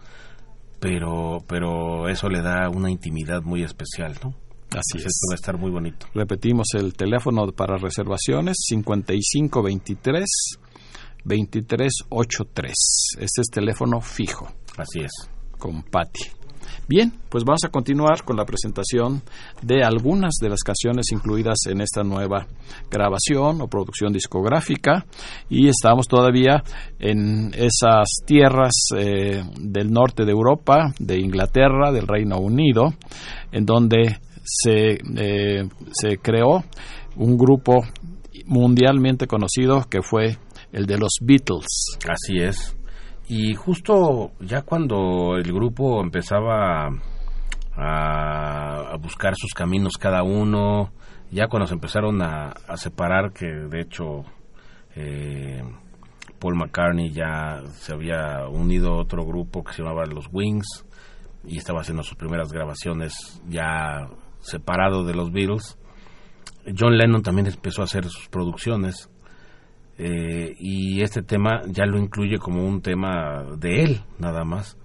pero, 0.79 1.39
pero 1.47 2.09
eso 2.09 2.29
le 2.29 2.41
da 2.41 2.69
una 2.69 2.91
intimidad 2.91 3.41
muy 3.41 3.63
especial, 3.63 4.17
¿no? 4.23 4.33
Así 4.71 4.97
es. 4.97 5.19
va 5.29 5.33
a 5.33 5.35
estar 5.35 5.57
muy 5.57 5.71
bonito. 5.71 6.07
Repetimos 6.13 6.67
el 6.73 6.93
teléfono 6.93 7.47
para 7.53 7.77
reservaciones 7.77 8.57
5523 8.67 10.25
2383. 11.23 12.73
Este 13.19 13.41
es 13.41 13.47
teléfono 13.49 14.01
fijo. 14.01 14.51
Así 14.77 14.99
es. 14.99 15.11
Con 15.57 15.83
Patti. 15.83 16.36
Bien, 16.87 17.11
pues 17.29 17.43
vamos 17.43 17.63
a 17.65 17.69
continuar 17.69 18.23
con 18.23 18.37
la 18.37 18.45
presentación 18.45 19.21
de 19.61 19.83
algunas 19.83 20.35
de 20.41 20.49
las 20.49 20.61
canciones 20.63 21.11
incluidas 21.11 21.57
en 21.69 21.81
esta 21.81 22.03
nueva 22.03 22.47
grabación 22.89 23.61
o 23.61 23.67
producción 23.67 24.13
discográfica 24.13 25.05
y 25.49 25.67
estamos 25.67 26.07
todavía 26.07 26.63
en 26.99 27.53
esas 27.53 28.07
tierras 28.25 28.71
eh, 28.95 29.43
del 29.59 29.91
norte 29.91 30.23
de 30.25 30.31
Europa, 30.31 30.93
de 30.99 31.19
Inglaterra, 31.19 31.91
del 31.91 32.07
Reino 32.07 32.37
Unido, 32.37 32.93
en 33.51 33.65
donde 33.65 34.19
se, 34.43 34.97
eh, 35.17 35.67
se 35.91 36.17
creó 36.17 36.63
un 37.17 37.37
grupo 37.37 37.83
mundialmente 38.45 39.27
conocido 39.27 39.85
que 39.89 40.01
fue 40.01 40.37
el 40.71 40.85
de 40.85 40.97
los 40.97 41.17
Beatles. 41.21 41.97
Así 42.07 42.37
es. 42.39 42.76
Y 43.29 43.55
justo 43.55 44.31
ya 44.39 44.61
cuando 44.61 45.35
el 45.35 45.51
grupo 45.51 46.01
empezaba 46.01 46.89
a, 47.75 48.97
buscar 49.01 49.35
sus 49.35 49.53
caminos 49.53 49.97
cada 49.99 50.23
uno, 50.23 50.91
ya 51.29 51.47
cuando 51.47 51.67
se 51.67 51.73
empezaron 51.73 52.21
a, 52.21 52.53
separar, 52.75 53.33
que 53.33 53.45
de 53.45 53.81
hecho 53.81 54.23
eh, 54.95 55.61
Paul 56.39 56.55
McCartney 56.55 57.11
ya 57.11 57.61
se 57.73 57.93
había 57.93 58.47
unido 58.47 58.93
a 58.93 59.01
otro 59.01 59.25
grupo 59.25 59.63
que 59.63 59.73
se 59.73 59.83
llamaba 59.83 60.05
Los 60.05 60.29
Wings 60.31 60.85
y 61.45 61.57
estaba 61.57 61.81
haciendo 61.81 62.03
sus 62.03 62.17
primeras 62.17 62.51
grabaciones 62.51 63.41
ya 63.47 64.07
separado 64.39 65.03
de 65.03 65.13
los 65.13 65.31
Beatles. 65.31 65.77
John 66.77 66.97
Lennon 66.97 67.23
también 67.23 67.47
empezó 67.47 67.81
a 67.81 67.85
hacer 67.85 68.05
sus 68.05 68.29
producciones 68.29 69.09
eh, 69.97 70.55
y 70.59 71.01
este 71.01 71.23
tema 71.23 71.61
ya 71.67 71.85
lo 71.85 71.97
incluye 71.97 72.37
como 72.37 72.65
un 72.65 72.81
tema 72.81 73.43
de 73.57 73.83
él 73.83 74.01
nada 74.19 74.43
más. 74.43 74.77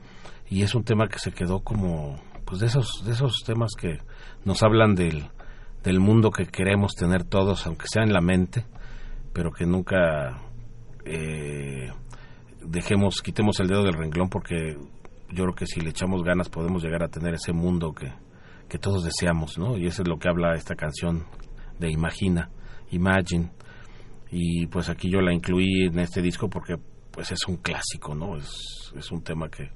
Y 0.48 0.62
es 0.62 0.74
un 0.74 0.84
tema 0.84 1.08
que 1.08 1.18
se 1.18 1.32
quedó 1.32 1.60
como 1.60 2.20
pues 2.44 2.60
de 2.60 2.66
esos 2.66 3.04
de 3.04 3.12
esos 3.12 3.42
temas 3.46 3.72
que 3.78 3.98
nos 4.44 4.62
hablan 4.62 4.94
del 4.94 5.24
del 5.84 6.00
mundo 6.00 6.30
que 6.30 6.46
queremos 6.46 6.92
tener 6.94 7.24
todos 7.24 7.66
aunque 7.66 7.86
sea 7.88 8.02
en 8.02 8.12
la 8.12 8.20
mente 8.20 8.66
pero 9.32 9.52
que 9.52 9.64
nunca 9.64 10.42
eh, 11.04 11.90
dejemos 12.60 13.22
quitemos 13.22 13.58
el 13.60 13.68
dedo 13.68 13.84
del 13.84 13.94
renglón 13.94 14.28
porque 14.28 14.76
yo 15.30 15.44
creo 15.44 15.54
que 15.54 15.66
si 15.66 15.80
le 15.80 15.90
echamos 15.90 16.22
ganas 16.22 16.50
podemos 16.50 16.82
llegar 16.82 17.02
a 17.02 17.08
tener 17.08 17.34
ese 17.34 17.52
mundo 17.52 17.94
que, 17.94 18.12
que 18.68 18.78
todos 18.78 19.02
deseamos 19.02 19.56
no 19.56 19.78
y 19.78 19.86
eso 19.86 20.02
es 20.02 20.08
lo 20.08 20.18
que 20.18 20.28
habla 20.28 20.54
esta 20.54 20.74
canción 20.74 21.24
de 21.78 21.90
Imagina 21.90 22.50
Imagine 22.90 23.50
y 24.32 24.66
pues 24.66 24.88
aquí 24.88 25.10
yo 25.10 25.20
la 25.20 25.32
incluí 25.32 25.84
en 25.84 25.98
este 25.98 26.22
disco 26.22 26.48
porque 26.48 26.76
pues 27.10 27.30
es 27.30 27.46
un 27.46 27.58
clásico, 27.58 28.14
¿no? 28.14 28.36
Es, 28.36 28.92
es 28.96 29.12
un 29.12 29.22
tema 29.22 29.50
que, 29.50 29.70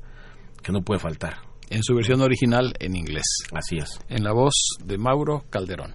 que 0.62 0.72
no 0.72 0.80
puede 0.80 0.98
faltar. 0.98 1.36
En 1.68 1.82
su 1.82 1.94
versión 1.94 2.22
original 2.22 2.72
en 2.80 2.96
inglés. 2.96 3.26
Así 3.52 3.76
es. 3.76 4.00
En 4.08 4.24
la 4.24 4.32
voz 4.32 4.54
de 4.82 4.96
Mauro 4.96 5.44
Calderón. 5.50 5.94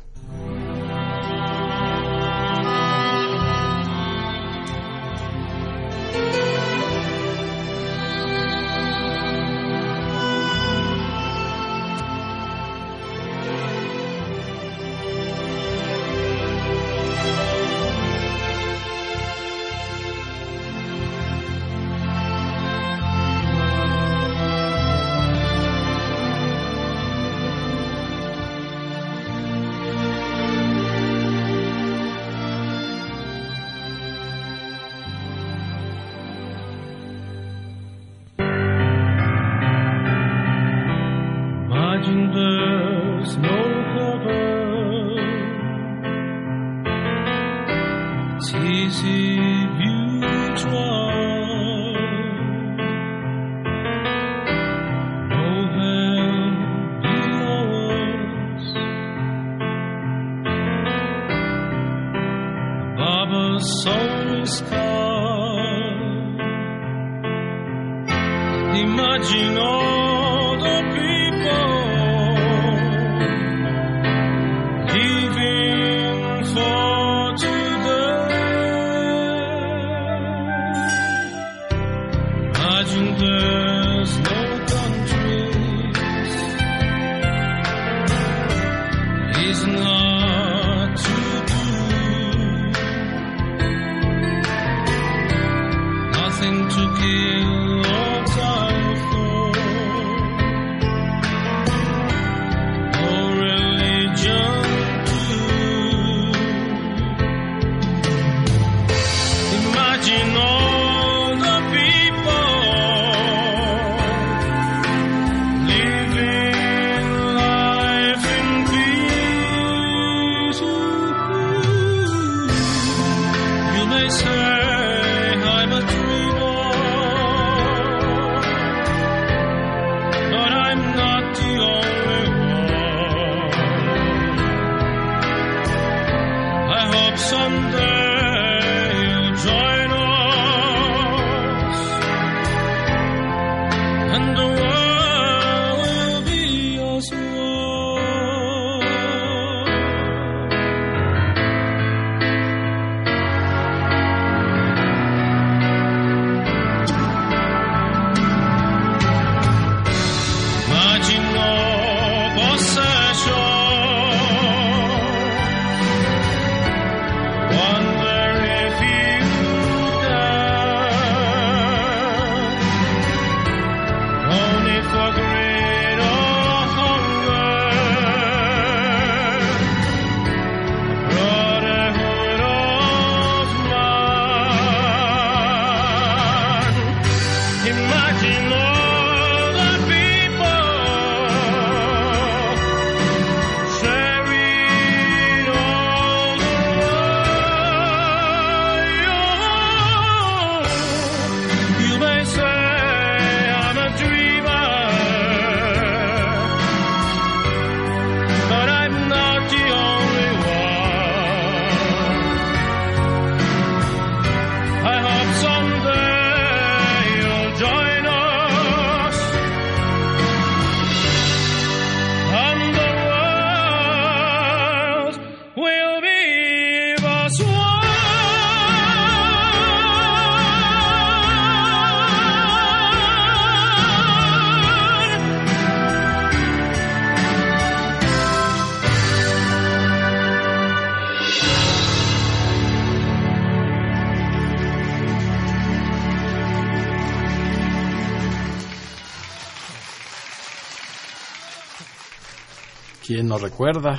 Nos 253.31 253.41
recuerda? 253.41 253.97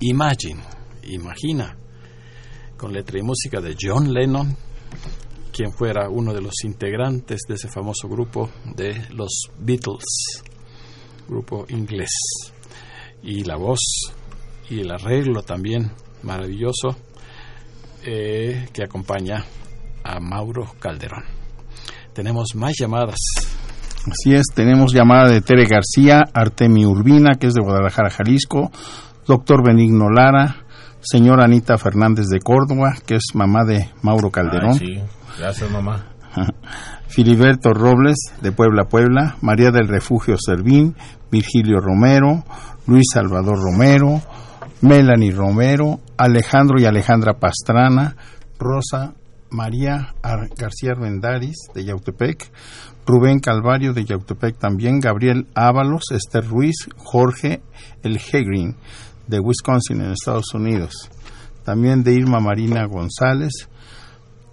Imagine, 0.00 0.60
imagina, 1.04 1.78
con 2.76 2.92
letra 2.92 3.20
y 3.20 3.22
música 3.22 3.60
de 3.60 3.76
John 3.80 4.12
Lennon, 4.12 4.56
quien 5.52 5.70
fuera 5.70 6.08
uno 6.08 6.34
de 6.34 6.40
los 6.40 6.64
integrantes 6.64 7.42
de 7.48 7.54
ese 7.54 7.68
famoso 7.68 8.08
grupo 8.08 8.50
de 8.74 9.10
los 9.10 9.30
Beatles, 9.60 10.42
grupo 11.28 11.66
inglés. 11.68 12.10
Y 13.22 13.44
la 13.44 13.54
voz 13.54 13.78
y 14.68 14.80
el 14.80 14.90
arreglo 14.90 15.44
también 15.44 15.92
maravilloso 16.24 16.96
eh, 18.04 18.68
que 18.72 18.82
acompaña 18.82 19.44
a 20.02 20.18
Mauro 20.18 20.74
Calderón. 20.80 21.22
Tenemos 22.12 22.56
más 22.56 22.72
llamadas. 22.76 23.20
Así 24.06 24.34
es, 24.34 24.46
tenemos 24.54 24.92
llamada 24.92 25.28
de 25.28 25.40
Tere 25.40 25.66
García, 25.66 26.24
Artemi 26.32 26.86
Urbina, 26.86 27.34
que 27.38 27.48
es 27.48 27.54
de 27.54 27.62
Guadalajara, 27.62 28.10
Jalisco, 28.10 28.70
doctor 29.26 29.62
Benigno 29.64 30.08
Lara, 30.08 30.64
señora 31.00 31.44
Anita 31.44 31.76
Fernández 31.78 32.26
de 32.28 32.40
Córdoba, 32.40 32.94
que 33.06 33.16
es 33.16 33.24
mamá 33.34 33.64
de 33.64 33.90
Mauro 34.02 34.30
Calderón. 34.30 34.74
sí, 34.74 35.00
gracias 35.38 35.70
mamá. 35.70 36.06
Filiberto 37.08 37.72
Robles, 37.72 38.16
de 38.40 38.52
Puebla, 38.52 38.84
Puebla, 38.84 39.36
María 39.40 39.70
del 39.70 39.88
Refugio 39.88 40.36
Servín, 40.38 40.94
Virgilio 41.30 41.80
Romero, 41.80 42.44
Luis 42.86 43.06
Salvador 43.12 43.58
Romero, 43.58 44.20
Melanie 44.82 45.32
Romero, 45.32 46.00
Alejandro 46.16 46.80
y 46.80 46.84
Alejandra 46.84 47.34
Pastrana, 47.38 48.16
Rosa 48.58 49.14
María 49.50 50.14
García 50.56 50.92
Armendáriz 50.92 51.56
de 51.74 51.84
Yautepec, 51.84 52.50
Rubén 53.08 53.40
Calvario 53.40 53.94
de 53.94 54.04
Yautepec 54.04 54.58
también, 54.58 55.00
Gabriel 55.00 55.46
Ábalos, 55.54 56.02
Esther 56.10 56.46
Ruiz, 56.46 56.76
Jorge 56.98 57.62
El 58.02 58.18
Hegrin 58.18 58.76
de 59.26 59.40
Wisconsin 59.40 60.02
en 60.02 60.12
Estados 60.12 60.52
Unidos, 60.52 61.08
también 61.64 62.02
de 62.02 62.12
Irma 62.12 62.38
Marina 62.38 62.84
González, 62.84 63.70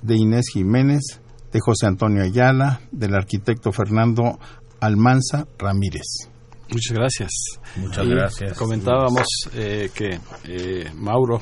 de 0.01 0.16
Inés 0.16 0.45
Jiménez, 0.53 1.20
de 1.51 1.60
José 1.60 1.88
Antonio 1.88 2.24
Ayala, 2.24 2.80
del 2.93 3.16
arquitecto 3.16 3.74
Fernando 3.74 4.39
Almanza 4.80 5.45
Ramírez. 5.60 6.30
Muchas 6.70 6.93
gracias. 6.97 7.32
Muchas 7.76 8.08
gracias. 8.08 8.58
Comentábamos 8.58 9.28
eh, 9.53 9.89
que 9.93 10.18
eh, 10.45 10.91
Mauro 10.95 11.41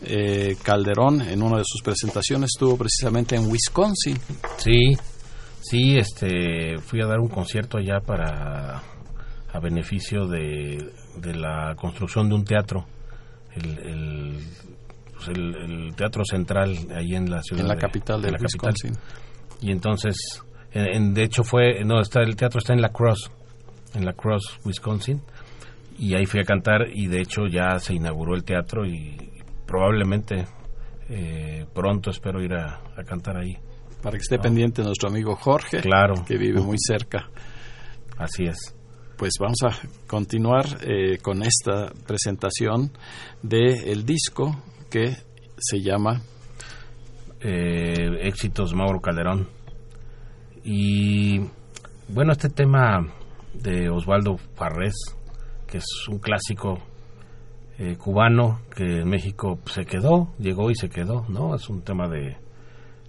eh, 0.00 0.56
Calderón 0.62 1.20
en 1.20 1.42
una 1.42 1.58
de 1.58 1.64
sus 1.66 1.82
presentaciones 1.82 2.52
estuvo 2.54 2.78
precisamente 2.78 3.36
en 3.36 3.50
Wisconsin. 3.50 4.18
Sí, 4.56 4.96
sí, 5.68 5.96
este, 5.98 6.78
fui 6.78 7.00
a 7.02 7.06
dar 7.06 7.18
un 7.20 7.28
concierto 7.28 7.78
allá 7.78 8.00
para 8.00 8.82
a 9.52 9.60
beneficio 9.60 10.26
de, 10.26 10.90
de 11.16 11.34
la 11.34 11.74
construcción 11.76 12.28
de 12.28 12.34
un 12.34 12.44
teatro, 12.44 12.86
el, 13.54 13.78
el, 13.78 14.38
pues 15.14 15.28
el, 15.28 15.54
el 15.56 15.94
teatro 15.96 16.22
central 16.24 16.76
ahí 16.94 17.14
en 17.14 17.30
la 17.30 17.42
ciudad 17.42 17.62
en 17.62 17.68
la 17.68 17.74
de- 17.74 17.80
capital 17.80 18.20
de 18.22 18.30
la 18.32 18.38
capital. 18.38 18.72
Wisconsin. 18.74 18.92
Y 19.60 19.72
entonces, 19.72 20.16
en, 20.72 20.86
en- 20.94 21.14
de 21.14 21.22
hecho 21.24 21.42
fue, 21.44 21.82
no, 21.84 22.00
está 22.00 22.20
el 22.22 22.36
teatro 22.36 22.58
está 22.58 22.72
en 22.74 22.82
La 22.82 22.90
Crosse, 22.90 23.30
en 23.94 24.04
La 24.04 24.12
Crosse, 24.12 24.58
Wisconsin, 24.64 25.20
y 25.98 26.14
ahí 26.14 26.26
fui 26.26 26.40
a 26.40 26.44
cantar 26.44 26.82
y 26.92 27.06
de 27.06 27.20
hecho 27.22 27.46
ya 27.50 27.78
se 27.78 27.94
inauguró 27.94 28.34
el 28.34 28.44
teatro 28.44 28.86
y 28.86 29.16
probablemente 29.66 30.44
eh, 31.08 31.64
pronto 31.74 32.10
espero 32.10 32.42
ir 32.42 32.52
a, 32.54 32.80
a 32.96 33.02
cantar 33.04 33.36
ahí. 33.38 33.56
Para 34.02 34.16
que 34.16 34.22
esté 34.22 34.38
pendiente 34.38 34.82
nuestro 34.82 35.08
amigo 35.08 35.34
Jorge, 35.36 35.80
Claro, 35.80 36.24
que 36.26 36.36
vive 36.36 36.60
muy 36.60 36.76
cerca. 36.78 37.28
así 38.16 38.44
es. 38.44 38.74
Pues 39.16 39.32
vamos 39.40 39.58
a 39.64 39.76
continuar 40.06 40.64
eh, 40.82 41.18
con 41.18 41.42
esta 41.42 41.92
presentación 42.06 42.92
del 43.42 43.88
el 43.88 44.04
disco 44.06 44.62
que 44.88 45.16
se 45.56 45.80
llama 45.80 46.22
eh, 47.40 48.20
éxitos 48.22 48.74
Mauro 48.74 49.00
Calderón. 49.00 49.48
Y 50.62 51.40
bueno, 52.08 52.32
este 52.32 52.48
tema 52.48 53.00
de 53.54 53.90
Osvaldo 53.90 54.36
Farrés, 54.54 54.94
que 55.66 55.78
es 55.78 55.86
un 56.08 56.18
clásico 56.18 56.78
eh, 57.78 57.96
cubano 57.96 58.60
que 58.74 59.00
en 59.00 59.08
México 59.08 59.58
se 59.66 59.84
quedó, 59.84 60.32
llegó 60.38 60.70
y 60.70 60.74
se 60.76 60.88
quedó, 60.88 61.24
¿no? 61.28 61.54
Es 61.54 61.68
un 61.68 61.82
tema 61.82 62.08
de, 62.08 62.36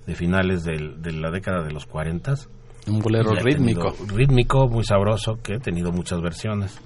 de 0.10 0.16
finales 0.16 0.64
de 0.64 1.12
la 1.12 1.30
década 1.30 1.64
de 1.64 1.72
los 1.72 1.86
40. 1.86 2.34
Un 2.88 3.00
bolero 3.00 3.36
rítmico. 3.36 3.94
Rítmico, 4.08 4.68
muy 4.68 4.84
sabroso, 4.84 5.38
que 5.44 5.54
he 5.56 5.60
tenido 5.60 5.92
muchas 5.92 6.20
versiones. 6.20 6.82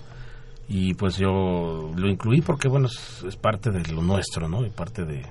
Y 0.68 0.94
pues 0.96 1.18
yo 1.18 1.92
lo 1.96 2.10
incluí 2.10 2.42
porque, 2.42 2.68
bueno, 2.68 2.88
es, 2.88 3.38
parte 3.38 3.72
de 3.72 3.94
lo 3.94 4.02
nuestro, 4.02 4.50
¿no? 4.50 4.66
Y 4.66 4.70
parte 4.72 5.06
de, 5.06 5.26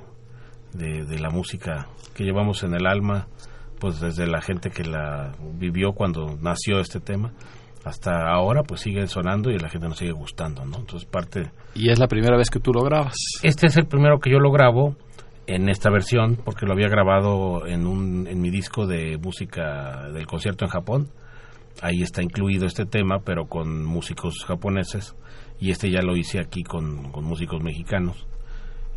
de, 0.72 1.18
la 1.18 1.28
música 1.28 1.88
que 2.14 2.24
llevamos 2.24 2.62
en 2.62 2.72
el 2.72 2.86
alma, 2.86 3.26
pues 3.78 4.00
desde 4.00 4.26
la 4.26 4.40
gente 4.40 4.70
que 4.70 4.84
la 4.84 5.32
vivió 5.58 5.92
cuando 5.92 6.38
nació 6.40 6.80
este 6.80 6.98
tema 6.98 7.32
hasta 7.84 8.32
ahora 8.32 8.62
pues 8.62 8.80
sigue 8.80 9.04
sonando 9.08 9.50
y 9.50 9.58
la 9.58 9.68
gente 9.68 9.88
nos 9.88 9.98
sigue 9.98 10.12
gustando, 10.12 10.64
¿no? 10.64 10.78
Entonces 10.78 11.04
parte... 11.04 11.50
¿Y 11.74 11.90
es 11.90 11.98
la 11.98 12.06
primera 12.06 12.36
vez 12.36 12.48
que 12.48 12.60
tú 12.60 12.72
lo 12.72 12.84
grabas? 12.84 13.16
Este 13.42 13.66
es 13.66 13.76
el 13.76 13.86
primero 13.86 14.20
que 14.20 14.30
yo 14.30 14.38
lo 14.38 14.52
grabo 14.52 14.94
en 15.46 15.68
esta 15.68 15.90
versión 15.90 16.36
porque 16.36 16.66
lo 16.66 16.72
había 16.72 16.88
grabado 16.88 17.66
en, 17.66 17.86
un, 17.86 18.26
en 18.26 18.40
mi 18.40 18.50
disco 18.50 18.86
de 18.86 19.18
música 19.18 20.08
del 20.12 20.26
concierto 20.26 20.64
en 20.64 20.70
Japón. 20.70 21.10
Ahí 21.80 22.02
está 22.02 22.22
incluido 22.22 22.66
este 22.66 22.84
tema, 22.84 23.20
pero 23.24 23.46
con 23.46 23.84
músicos 23.84 24.44
japoneses. 24.46 25.14
Y 25.58 25.70
este 25.70 25.90
ya 25.90 26.02
lo 26.02 26.16
hice 26.16 26.38
aquí 26.38 26.62
con, 26.62 27.10
con 27.12 27.24
músicos 27.24 27.62
mexicanos. 27.62 28.26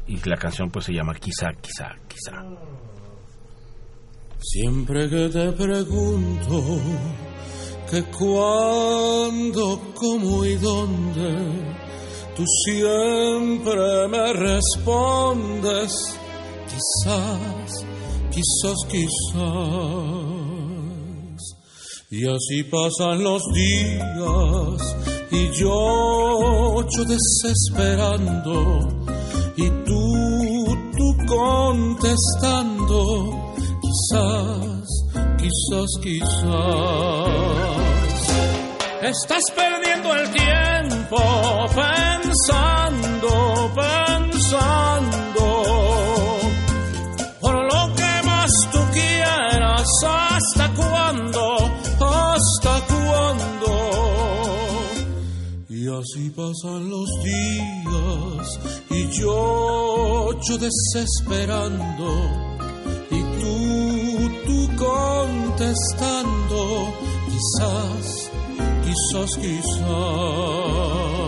Y 0.07 0.17
la 0.27 0.37
canción 0.37 0.69
pues 0.69 0.85
se 0.85 0.93
llama 0.93 1.15
Quizá, 1.15 1.51
quizá, 1.53 1.95
quizá. 2.07 2.43
Siempre 4.39 5.09
que 5.09 5.29
te 5.29 5.51
pregunto 5.53 6.79
que 7.89 8.03
cuándo, 8.03 9.93
cómo 9.95 10.45
y 10.45 10.55
dónde, 10.55 11.35
tú 12.35 12.43
siempre 12.65 14.07
me 14.09 14.33
respondes 14.33 16.19
quizás, 16.75 17.71
quizás, 18.31 18.79
quizás. 18.89 19.45
Y 22.11 22.27
así 22.27 22.63
pasan 22.63 23.23
los 23.23 23.41
días 23.53 24.81
y 25.31 25.51
yo, 25.59 26.81
yo 26.81 27.03
desesperando 27.05 28.53
y 29.57 29.69
tú, 29.85 30.65
tú 30.97 31.17
contestando, 31.27 32.99
quizás, 33.81 34.87
quizás, 35.37 35.89
quizás. 36.03 36.35
Estás 39.01 39.43
perdiendo 39.55 40.13
el 40.15 40.29
tiempo 40.31 41.17
pensando, 41.75 43.27
pensando 43.75 43.94
así 55.99 56.29
pasan 56.29 56.89
los 56.89 57.09
días 57.23 58.59
y 58.89 59.07
yo, 59.19 60.31
yo 60.47 60.57
desesperando 60.57 62.09
y 63.11 63.21
tú, 63.39 64.29
tú 64.45 64.69
contestando, 64.77 66.59
quizás, 67.29 68.31
quizás, 68.83 69.37
quizás. 69.37 71.24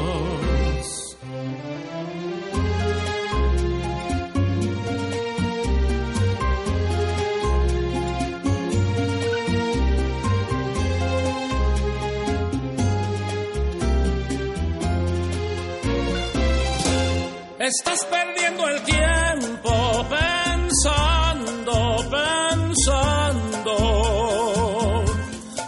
Estás 17.67 17.99
perdiendo 18.05 18.65
el 18.69 18.81
tiempo 18.83 20.05
pensando, 20.09 21.73
pensando. 22.15 23.75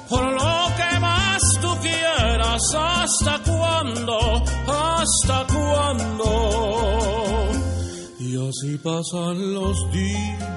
Por 0.08 0.24
lo 0.32 0.76
que 0.78 1.00
más 1.02 1.42
tú 1.60 1.76
quieras, 1.82 2.62
hasta 2.74 3.44
cuándo, 3.44 4.18
hasta 4.66 5.46
cuándo. 5.48 6.30
Y 8.18 8.48
así 8.48 8.78
pasan 8.78 9.54
los 9.54 9.92
días 9.92 10.50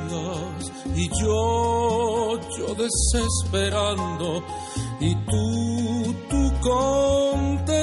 y 0.94 1.08
yo, 1.20 2.38
yo 2.56 2.74
desesperando 2.76 4.44
y 5.00 5.12
tú, 5.26 6.14
tú 6.30 6.52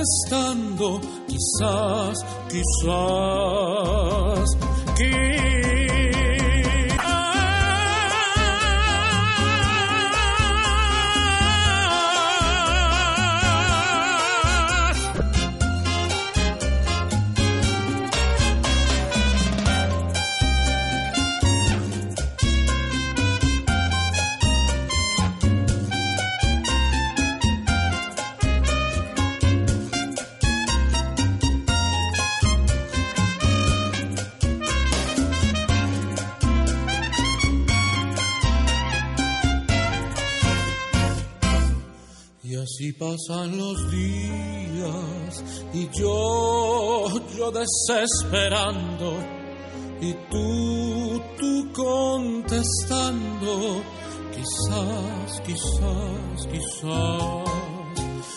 estando, 0.01 0.99
quizás, 1.27 2.17
quizás, 2.49 4.49
quizás. 4.97 5.48
Pasan 42.93 43.57
los 43.57 43.91
días 43.91 45.43
y 45.73 45.89
yo, 45.99 47.09
yo 47.37 47.51
desesperando 47.51 49.17
y 50.01 50.13
tú, 50.31 51.21
tú 51.37 51.69
contestando, 51.73 53.83
quizás, 54.33 55.41
quizás, 55.45 56.47
quizás, 56.51 57.43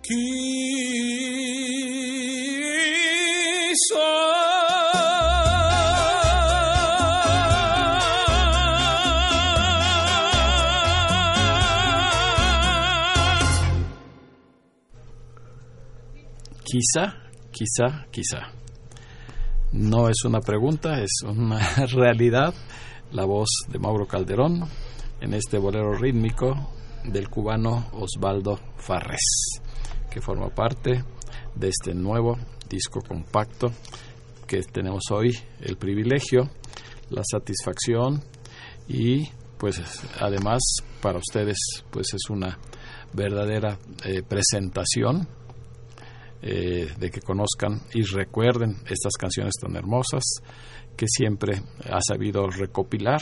quizás 0.03 0.52
Quizá, 16.73 17.13
quizá, 17.51 18.07
quizá. 18.09 18.51
No 19.73 20.09
es 20.09 20.25
una 20.25 20.39
pregunta, 20.39 21.03
es 21.03 21.21
una 21.23 21.59
realidad. 21.93 22.51
La 23.11 23.25
voz 23.25 23.47
de 23.69 23.77
Mauro 23.77 24.07
Calderón 24.07 24.63
en 25.21 25.35
este 25.35 25.59
bolero 25.59 25.93
rítmico 25.93 26.71
del 27.03 27.29
cubano 27.29 27.89
Osvaldo 27.91 28.59
Farres, 28.77 29.61
que 30.09 30.19
forma 30.19 30.49
parte 30.49 31.03
de 31.53 31.67
este 31.67 31.93
nuevo 31.93 32.39
disco 32.67 33.01
compacto 33.07 33.71
que 34.47 34.63
tenemos 34.63 35.03
hoy, 35.11 35.29
el 35.61 35.77
privilegio, 35.77 36.49
la 37.11 37.21
satisfacción 37.23 38.23
y 38.87 39.29
pues 39.59 39.79
además 40.19 40.59
para 41.03 41.19
ustedes 41.19 41.59
pues 41.91 42.15
es 42.15 42.31
una 42.31 42.57
verdadera 43.13 43.77
eh, 44.05 44.23
presentación 44.23 45.27
eh, 46.45 46.91
de 46.97 47.09
que 47.09 47.21
conozcan 47.21 47.81
y 47.93 48.01
recuerden 48.03 48.75
estas 48.85 49.13
canciones 49.17 49.53
tan 49.61 49.75
hermosas 49.77 50.23
que 50.97 51.07
siempre 51.07 51.61
ha 51.89 51.99
sabido 52.05 52.47
recopilar 52.49 53.21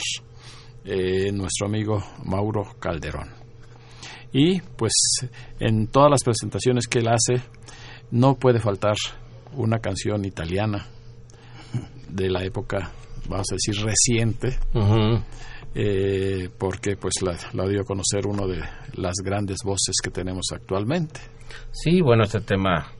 eh, 0.84 1.30
nuestro 1.32 1.68
amigo 1.68 2.02
Mauro 2.24 2.74
Calderón. 2.80 3.30
Y 4.32 4.60
pues 4.60 4.92
en 5.60 5.86
todas 5.86 6.10
las 6.10 6.24
presentaciones 6.24 6.88
que 6.88 6.98
él 6.98 7.08
hace 7.08 7.40
no 8.10 8.34
puede 8.34 8.58
faltar 8.58 8.96
una 9.54 9.78
canción 9.78 10.24
italiana 10.24 10.88
de 12.08 12.28
la 12.28 12.42
época 12.42 12.90
vamos 13.28 13.46
a 13.52 13.54
decir, 13.54 13.84
reciente, 13.84 14.58
eh, 15.74 16.50
porque 16.58 16.96
pues 16.96 17.14
la, 17.22 17.36
la, 17.52 17.68
dio 17.68 17.82
a 17.82 17.84
conocer 17.84 18.26
uno 18.26 18.46
de 18.46 18.60
las 18.94 19.14
grandes 19.24 19.58
voces 19.64 19.94
que 20.02 20.10
tenemos 20.10 20.46
actualmente. 20.52 21.20
Sí, 21.70 22.00
bueno, 22.00 22.24
este 22.24 22.40
tema 22.40 22.92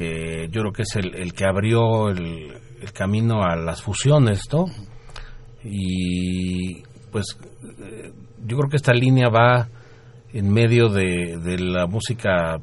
que 0.00 0.48
yo 0.50 0.62
creo 0.62 0.72
que 0.72 0.82
es 0.82 0.96
el, 0.96 1.14
el 1.14 1.34
que 1.34 1.44
abrió 1.44 2.08
el, 2.08 2.54
el, 2.80 2.92
camino 2.92 3.42
a 3.42 3.54
las 3.54 3.82
fusiones, 3.82 4.48
¿no? 4.50 4.64
Y 5.62 6.82
pues 7.12 7.36
eh, 7.82 8.10
yo 8.46 8.56
creo 8.56 8.70
que 8.70 8.76
esta 8.76 8.94
línea 8.94 9.28
va 9.28 9.68
en 10.32 10.50
medio 10.50 10.88
de, 10.88 11.36
de 11.36 11.58
la 11.58 11.86
música 11.86 12.56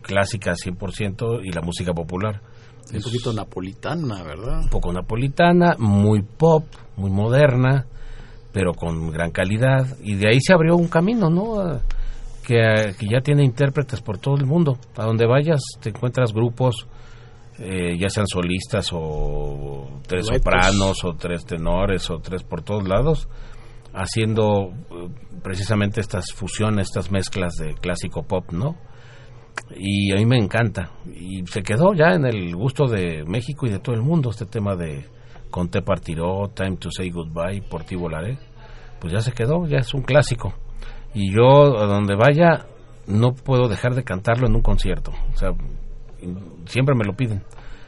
clásica 0.00 0.52
100% 0.52 1.40
y 1.42 1.50
la 1.50 1.60
música 1.60 1.92
popular. 1.92 2.40
Un 2.92 3.02
poquito 3.02 3.32
napolitana, 3.32 4.22
¿verdad? 4.22 4.60
Un 4.60 4.68
poco 4.68 4.92
napolitana, 4.92 5.74
muy 5.78 6.22
pop, 6.22 6.64
muy 6.96 7.10
moderna, 7.10 7.86
pero 8.52 8.74
con 8.74 9.10
gran 9.10 9.32
calidad. 9.32 9.96
Y 10.02 10.14
de 10.14 10.28
ahí 10.28 10.40
se 10.40 10.52
abrió 10.52 10.76
un 10.76 10.88
camino, 10.88 11.30
¿no? 11.30 11.80
Que, 12.50 12.96
que 12.98 13.06
ya 13.06 13.20
tiene 13.20 13.44
intérpretes 13.44 14.00
por 14.00 14.18
todo 14.18 14.34
el 14.34 14.44
mundo. 14.44 14.76
A 14.96 15.04
donde 15.04 15.24
vayas 15.24 15.60
te 15.80 15.90
encuentras 15.90 16.32
grupos, 16.32 16.88
eh, 17.60 17.96
ya 17.96 18.10
sean 18.10 18.26
solistas 18.26 18.88
o 18.92 20.00
tres 20.04 20.26
Duetos. 20.26 20.42
sopranos 20.42 21.04
o 21.04 21.14
tres 21.14 21.44
tenores 21.44 22.10
o 22.10 22.18
tres 22.18 22.42
por 22.42 22.62
todos 22.62 22.88
lados, 22.88 23.28
haciendo 23.94 24.72
eh, 24.90 25.08
precisamente 25.44 26.00
estas 26.00 26.32
fusiones, 26.34 26.88
estas 26.88 27.12
mezclas 27.12 27.54
de 27.54 27.74
clásico 27.74 28.24
pop, 28.24 28.50
¿no? 28.50 28.74
y 29.76 30.10
a 30.12 30.16
mí 30.16 30.26
me 30.26 30.38
encanta 30.38 30.90
y 31.06 31.46
se 31.46 31.62
quedó 31.62 31.94
ya 31.94 32.14
en 32.14 32.24
el 32.24 32.56
gusto 32.56 32.86
de 32.86 33.24
México 33.26 33.66
y 33.66 33.70
de 33.70 33.78
todo 33.78 33.94
el 33.94 34.02
mundo 34.02 34.30
este 34.30 34.46
tema 34.46 34.74
de 34.74 35.06
Conté 35.50 35.82
partiró, 35.82 36.50
Time 36.52 36.78
to 36.78 36.90
Say 36.90 37.10
Goodbye, 37.10 37.62
Por 37.62 37.84
ti 37.84 37.94
volaré, 37.94 38.38
pues 38.98 39.12
ya 39.12 39.20
se 39.20 39.30
quedó, 39.30 39.68
ya 39.68 39.78
es 39.78 39.94
un 39.94 40.02
clásico 40.02 40.52
y 41.14 41.32
yo 41.32 41.78
a 41.78 41.86
donde 41.86 42.14
vaya 42.14 42.66
no 43.06 43.32
puedo 43.32 43.68
dejar 43.68 43.94
de 43.94 44.04
cantarlo 44.04 44.46
en 44.46 44.54
un 44.54 44.62
concierto, 44.62 45.12
o 45.32 45.36
sea, 45.36 45.50
siempre 46.66 46.94
me 46.94 47.04
lo 47.04 47.14
piden, 47.14 47.42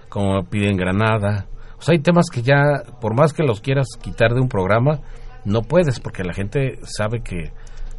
como 0.09 0.35
me 0.35 0.45
piden 0.45 0.77
Granada, 0.77 1.47
o 1.79 1.83
sea, 1.83 1.93
hay 1.93 2.01
temas 2.01 2.27
que 2.33 2.43
ya, 2.43 2.83
por 3.01 3.15
más 3.15 3.33
que 3.33 3.43
los 3.43 3.61
quieras 3.61 3.87
quitar 4.01 4.35
de 4.35 4.41
un 4.41 4.49
programa, 4.49 5.01
no 5.45 5.63
puedes 5.63 6.01
porque 6.01 6.25
la 6.25 6.33
gente 6.33 6.79
sabe 6.83 7.23
que, 7.23 7.53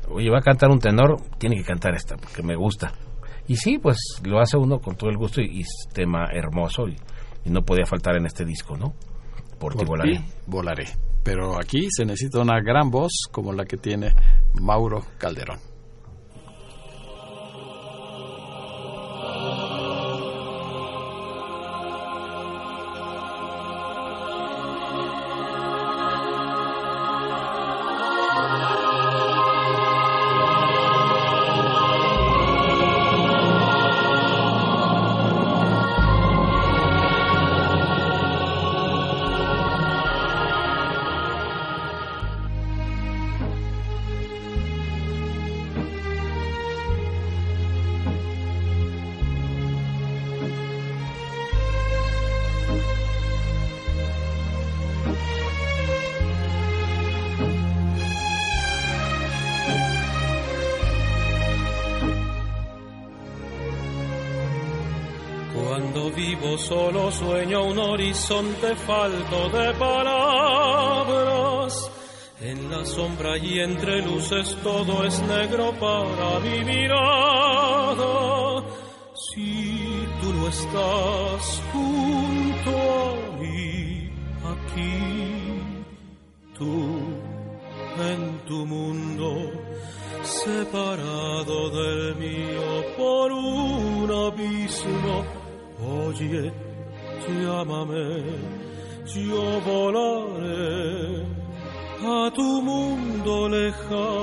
oye, 0.09 0.29
va 0.29 0.39
a 0.39 0.41
cantar 0.41 0.69
un 0.69 0.79
tenor, 0.79 1.17
tiene 1.37 1.57
que 1.57 1.63
cantar 1.63 1.93
esta 1.95 2.15
porque 2.15 2.43
me 2.43 2.55
gusta 2.55 2.93
y 3.47 3.55
sí, 3.57 3.77
pues 3.77 3.97
lo 4.23 4.39
hace 4.39 4.57
uno 4.57 4.79
con 4.79 4.95
todo 4.95 5.09
el 5.09 5.17
gusto 5.17 5.41
y, 5.41 5.57
y 5.57 5.61
es 5.61 5.87
tema 5.93 6.27
hermoso 6.31 6.87
y, 6.87 6.95
y, 7.43 7.49
no 7.49 7.61
podía 7.61 7.85
faltar 7.85 8.15
en 8.15 8.25
este 8.25 8.45
disco, 8.45 8.77
¿no? 8.77 8.93
Por, 9.59 9.75
ti 9.75 9.85
volaré. 9.85 10.17
Ti 10.17 10.23
volaré. 10.47 10.85
Pero 11.23 11.57
aquí 11.57 11.87
se 11.89 12.05
necesita 12.05 12.39
una 12.39 12.59
gran 12.61 12.89
voz 12.91 13.11
como 13.31 13.53
la 13.53 13.65
que 13.65 13.77
tiene 13.77 14.13
Mauro 14.61 15.05
Calderón. 15.17 15.72
Horizonte 68.23 68.75
falto 68.75 69.49
de 69.49 69.73
palabras. 69.73 71.91
En 72.41 72.71
la 72.71 72.85
sombra 72.85 73.37
y 73.37 73.59
entre 73.59 74.01
luces 74.01 74.57
todo 74.63 75.03
es 75.05 75.21
negro 75.23 75.73
para 75.79 76.39
mi 76.39 76.63
mirada. 76.63 78.63
Si 79.31 80.07
tú 80.21 80.33
no 80.33 80.47
estás 80.47 81.61
junto 81.71 82.71
a 82.71 83.15
mí, 83.39 84.09
aquí, 84.53 85.59
tú 86.57 86.73
en 87.99 88.39
tu 88.45 88.65
mundo, 88.65 89.51
separado 90.23 91.69
del 91.69 92.15
mío 92.15 92.83
por 92.97 93.31
un 93.31 94.11
abismo 94.11 95.23
Oye, 95.85 96.53
mundo 103.81 104.22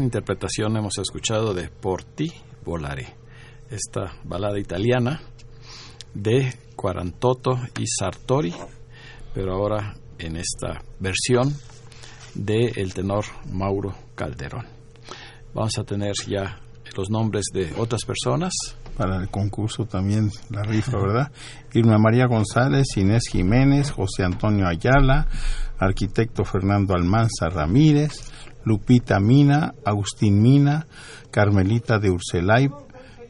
interpretación 0.03 0.77
hemos 0.77 0.99
escuchado 0.99 1.55
de 1.55 1.69
Por 1.69 2.05
ti 2.05 2.33
volaré, 2.65 3.15
esta 3.71 4.13
balada 4.25 4.59
italiana 4.59 5.21
de 6.15 6.53
Quarantotto 6.75 7.59
y 7.79 7.87
Sartori, 7.87 8.55
pero 9.35 9.55
ahora 9.55 9.97
en 10.19 10.37
esta 10.37 10.83
versión 10.99 11.55
de 12.35 12.73
el 12.77 12.95
tenor 12.95 13.25
Mauro 13.53 13.95
Calderón. 14.15 14.67
Vamos 15.55 15.79
a 15.79 15.85
tener 15.85 16.13
ya 16.27 16.61
los 16.97 17.11
nombres 17.11 17.47
de 17.53 17.73
otras 17.77 18.05
personas. 18.05 18.53
Para 18.97 19.21
el 19.21 19.29
concurso 19.29 19.85
también 19.85 20.31
la 20.51 20.63
rifa, 20.63 20.99
¿verdad? 20.99 21.31
Irma 21.75 21.99
María 21.99 22.27
González, 22.27 22.87
Inés 22.97 23.25
Jiménez, 23.31 23.91
José 23.91 24.25
Antonio 24.25 24.67
Ayala, 24.67 25.29
arquitecto 25.79 26.45
Fernando 26.45 26.95
Almanza 26.95 27.49
Ramírez, 27.51 28.33
Lupita 28.67 29.21
Mina, 29.21 29.75
Agustín 29.85 30.43
Mina, 30.43 30.89
Carmelita 31.31 32.01
de 32.01 32.11
Urselay, 32.11 32.69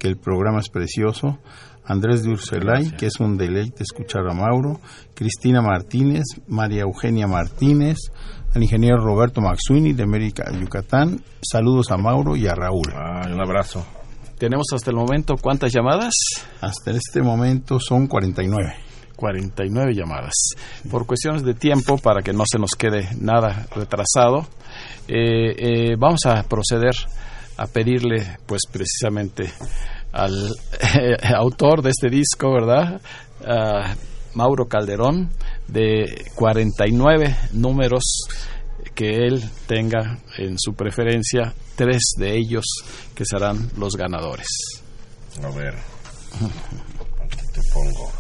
que 0.01 0.09
el 0.09 0.17
programa 0.17 0.61
es 0.61 0.71
precioso, 0.71 1.39
Andrés 1.85 2.23
de 2.23 2.31
Urselay, 2.31 2.91
que 2.93 3.07
es 3.07 3.21
un 3.21 3.37
deleite 3.37 3.83
escuchar 3.83 4.27
a 4.29 4.33
Mauro, 4.33 4.81
Cristina 5.15 5.61
Martínez, 5.61 6.25
María 6.49 6.83
Eugenia 6.83 7.27
Martínez, 7.27 7.99
al 8.55 8.63
ingeniero 8.63 8.97
Roberto 8.97 9.43
Maxuini 9.43 9.93
de 9.93 10.05
América 10.05 10.51
Yucatán, 10.51 11.21
saludos 11.43 11.91
a 11.91 11.99
Mauro 11.99 12.35
y 12.35 12.47
a 12.47 12.55
Raúl. 12.55 12.91
Ah, 12.95 13.29
un 13.31 13.41
abrazo. 13.41 13.85
Tenemos 14.39 14.67
hasta 14.73 14.91
el 14.91 14.97
momento 14.97 15.37
cuántas 15.37 15.71
llamadas? 15.71 16.15
Hasta 16.63 16.93
este 16.93 17.21
momento 17.21 17.79
son 17.79 18.07
49. 18.07 18.75
49 19.17 19.95
llamadas. 19.95 20.35
Por 20.91 21.07
cuestiones 21.07 21.43
de 21.43 21.55
tiempo, 21.55 21.99
para 21.99 22.23
que 22.23 22.33
no 22.33 22.45
se 22.51 22.59
nos 22.59 22.73
quede 22.73 23.09
nada 23.19 23.67
retrasado, 23.75 24.47
eh, 25.09 25.55
eh, 25.57 25.97
vamos 25.99 26.21
a 26.27 26.43
proceder 26.43 26.95
a 27.57 27.67
pedirle, 27.67 28.39
pues 28.47 28.63
precisamente 28.71 29.51
al 30.13 30.55
autor 31.37 31.83
de 31.83 31.91
este 31.91 32.09
disco, 32.09 32.53
¿verdad? 32.53 33.01
A 33.47 33.95
Mauro 34.35 34.67
Calderón, 34.67 35.31
de 35.69 36.27
49 36.35 37.37
números 37.53 38.03
que 38.95 39.27
él 39.27 39.43
tenga 39.67 40.19
en 40.39 40.57
su 40.59 40.75
preferencia, 40.75 41.55
tres 41.77 42.15
de 42.19 42.37
ellos 42.37 42.65
que 43.15 43.25
serán 43.25 43.71
los 43.77 43.95
ganadores. 43.95 44.49
A 45.43 45.51
ver. 45.51 45.75
Aquí 47.25 47.41
te 47.53 47.61
pongo. 47.73 48.11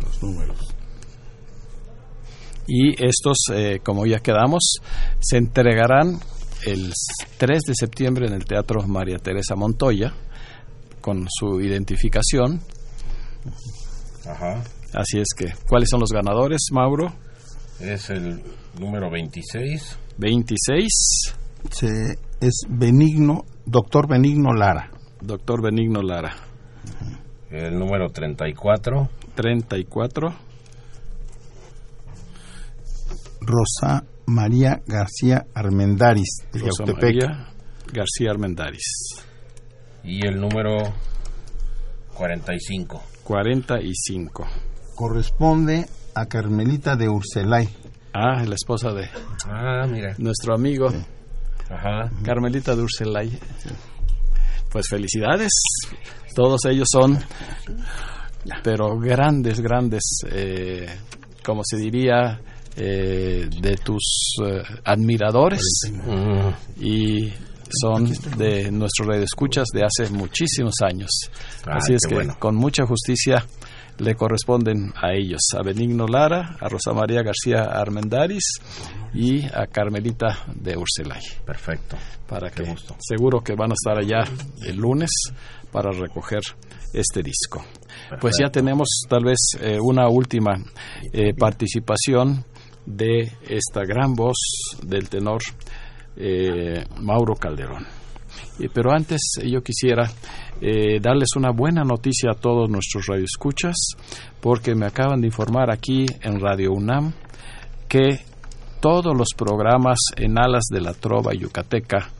Los 0.00 0.22
números. 0.22 0.65
Y 2.66 2.90
estos, 3.04 3.36
eh, 3.54 3.80
como 3.84 4.06
ya 4.06 4.18
quedamos, 4.20 4.76
se 5.20 5.36
entregarán 5.36 6.18
el 6.66 6.92
3 7.38 7.60
de 7.66 7.74
septiembre 7.74 8.26
en 8.26 8.32
el 8.34 8.44
Teatro 8.44 8.82
María 8.86 9.18
Teresa 9.18 9.54
Montoya 9.56 10.12
con 11.00 11.26
su 11.30 11.60
identificación. 11.60 12.60
Ajá. 14.28 14.62
Así 14.92 15.18
es 15.18 15.28
que, 15.36 15.52
¿cuáles 15.68 15.88
son 15.90 16.00
los 16.00 16.10
ganadores, 16.10 16.60
Mauro? 16.72 17.12
Es 17.80 18.10
el 18.10 18.42
número 18.80 19.10
26. 19.10 19.98
26, 20.18 20.88
Se- 21.70 22.18
es 22.40 22.62
Benigno, 22.68 23.44
doctor 23.66 24.08
Benigno 24.08 24.52
Lara. 24.52 24.90
doctor 25.20 25.62
Benigno 25.62 26.02
Lara. 26.02 26.34
El 27.50 27.78
número 27.78 28.08
34. 28.08 29.08
34, 29.34 30.34
Rosa 33.46 34.04
María 34.26 34.82
García 34.86 35.46
Armendaris, 35.54 36.38
de 36.52 36.58
Rosa 36.60 36.84
Yautepec. 36.84 37.14
María 37.22 37.48
García 37.92 38.30
Armendaris. 38.32 39.24
Y 40.02 40.26
el 40.26 40.40
número 40.40 40.92
45. 42.14 43.02
45. 43.24 44.46
Corresponde 44.94 45.86
a 46.14 46.26
Carmelita 46.26 46.96
de 46.96 47.08
Urselay. 47.08 47.68
Ah, 48.12 48.42
la 48.44 48.54
esposa 48.54 48.92
de 48.92 49.08
Ah, 49.48 49.86
mira. 49.88 50.14
nuestro 50.18 50.54
amigo 50.54 50.88
Ajá. 51.70 52.10
Carmelita 52.24 52.74
de 52.74 52.82
Urselay. 52.82 53.38
Pues 54.70 54.86
felicidades. 54.88 55.52
Todos 56.34 56.64
ellos 56.66 56.88
son, 56.90 57.18
pero 58.62 58.98
grandes, 58.98 59.60
grandes, 59.60 60.02
eh, 60.30 60.86
como 61.44 61.62
se 61.64 61.76
diría, 61.76 62.40
eh, 62.76 63.48
de 63.60 63.76
tus 63.76 64.34
eh, 64.44 64.62
admiradores 64.84 65.60
y 66.80 67.32
son 67.80 68.10
de 68.38 68.70
nuestro 68.70 69.06
radio 69.06 69.22
escuchas 69.24 69.66
de 69.72 69.82
hace 69.84 70.12
muchísimos 70.12 70.74
años. 70.82 71.10
Ay, 71.66 71.74
Así 71.78 71.94
es 71.94 72.02
que 72.06 72.14
bueno. 72.14 72.36
con 72.38 72.54
mucha 72.54 72.86
justicia 72.86 73.44
le 73.98 74.14
corresponden 74.14 74.92
a 74.94 75.14
ellos, 75.14 75.40
a 75.58 75.62
Benigno 75.62 76.06
Lara, 76.06 76.56
a 76.60 76.68
Rosa 76.68 76.92
María 76.92 77.22
García 77.22 77.62
Armendaris 77.64 78.44
y 79.14 79.42
a 79.46 79.66
Carmelita 79.66 80.44
de 80.54 80.76
Urselay. 80.76 81.20
perfecto. 81.44 81.96
Para 82.28 82.50
Qué 82.50 82.64
que 82.64 82.70
gusto. 82.70 82.96
seguro 83.00 83.40
que 83.40 83.54
van 83.54 83.70
a 83.70 83.74
estar 83.74 83.96
allá 83.98 84.24
el 84.66 84.76
lunes 84.76 85.10
para 85.72 85.90
recoger 85.92 86.40
este 86.92 87.22
disco. 87.22 87.64
Pues 88.20 88.36
ya 88.40 88.50
tenemos 88.50 88.88
tal 89.08 89.24
vez 89.24 89.38
eh, 89.60 89.78
una 89.80 90.08
última 90.08 90.54
eh, 91.12 91.32
participación 91.38 92.44
de 92.86 93.32
esta 93.48 93.84
gran 93.84 94.14
voz 94.14 94.36
del 94.82 95.08
tenor 95.08 95.42
eh, 96.16 96.84
Mauro 97.00 97.34
Calderón. 97.34 97.86
Pero 98.72 98.92
antes 98.92 99.20
eh, 99.40 99.50
yo 99.50 99.60
quisiera 99.60 100.10
eh, 100.60 100.98
darles 101.00 101.30
una 101.36 101.50
buena 101.50 101.82
noticia 101.82 102.30
a 102.30 102.40
todos 102.40 102.70
nuestros 102.70 103.06
radioescuchas, 103.06 103.74
porque 104.40 104.74
me 104.74 104.86
acaban 104.86 105.20
de 105.20 105.26
informar 105.26 105.70
aquí 105.70 106.06
en 106.22 106.40
Radio 106.40 106.72
UNAM 106.72 107.12
que 107.88 108.20
todos 108.80 109.16
los 109.16 109.28
programas 109.36 109.98
en 110.16 110.38
Alas 110.38 110.64
de 110.70 110.80
la 110.80 110.94
Trova 110.94 111.34
Yucateca 111.34 112.10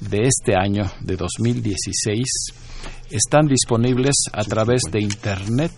de 0.00 0.22
este 0.22 0.54
año, 0.56 0.84
de 1.00 1.16
2016, 1.16 2.26
están 3.10 3.46
disponibles 3.46 4.14
a 4.32 4.42
través 4.42 4.82
de 4.90 5.00
Internet 5.00 5.72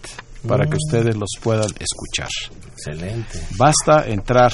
para 0.47 0.67
que 0.67 0.77
ustedes 0.77 1.17
los 1.17 1.31
puedan 1.43 1.71
escuchar. 1.81 2.29
Excelente. 2.73 3.41
Basta 3.57 4.07
entrar 4.07 4.53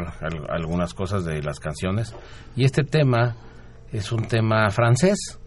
algunas 0.48 0.94
cosas 0.94 1.24
de 1.24 1.42
las 1.42 1.60
canciones. 1.60 2.14
Y 2.54 2.64
este 2.64 2.84
tema 2.84 3.36
es 3.92 4.12
un 4.12 4.26
tema 4.26 4.68
francés. 4.70 5.40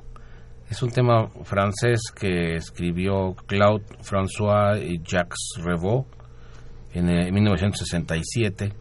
Es 0.69 0.83
un 0.83 0.91
tema 0.91 1.29
francés 1.43 1.99
que 2.15 2.55
escribió 2.55 3.35
Claude 3.47 3.85
François 4.03 4.77
y 4.79 5.01
Jacques 5.03 5.55
Revaux 5.63 6.05
en, 6.93 7.33
1967. 7.33 8.71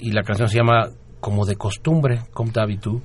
Y 0.00 0.12
la 0.12 0.22
canción 0.22 0.48
se 0.48 0.56
llama 0.56 0.88
Como 1.20 1.44
de 1.44 1.56
costumbre, 1.56 2.22
Comme 2.32 2.52
d'habitude. 2.52 3.02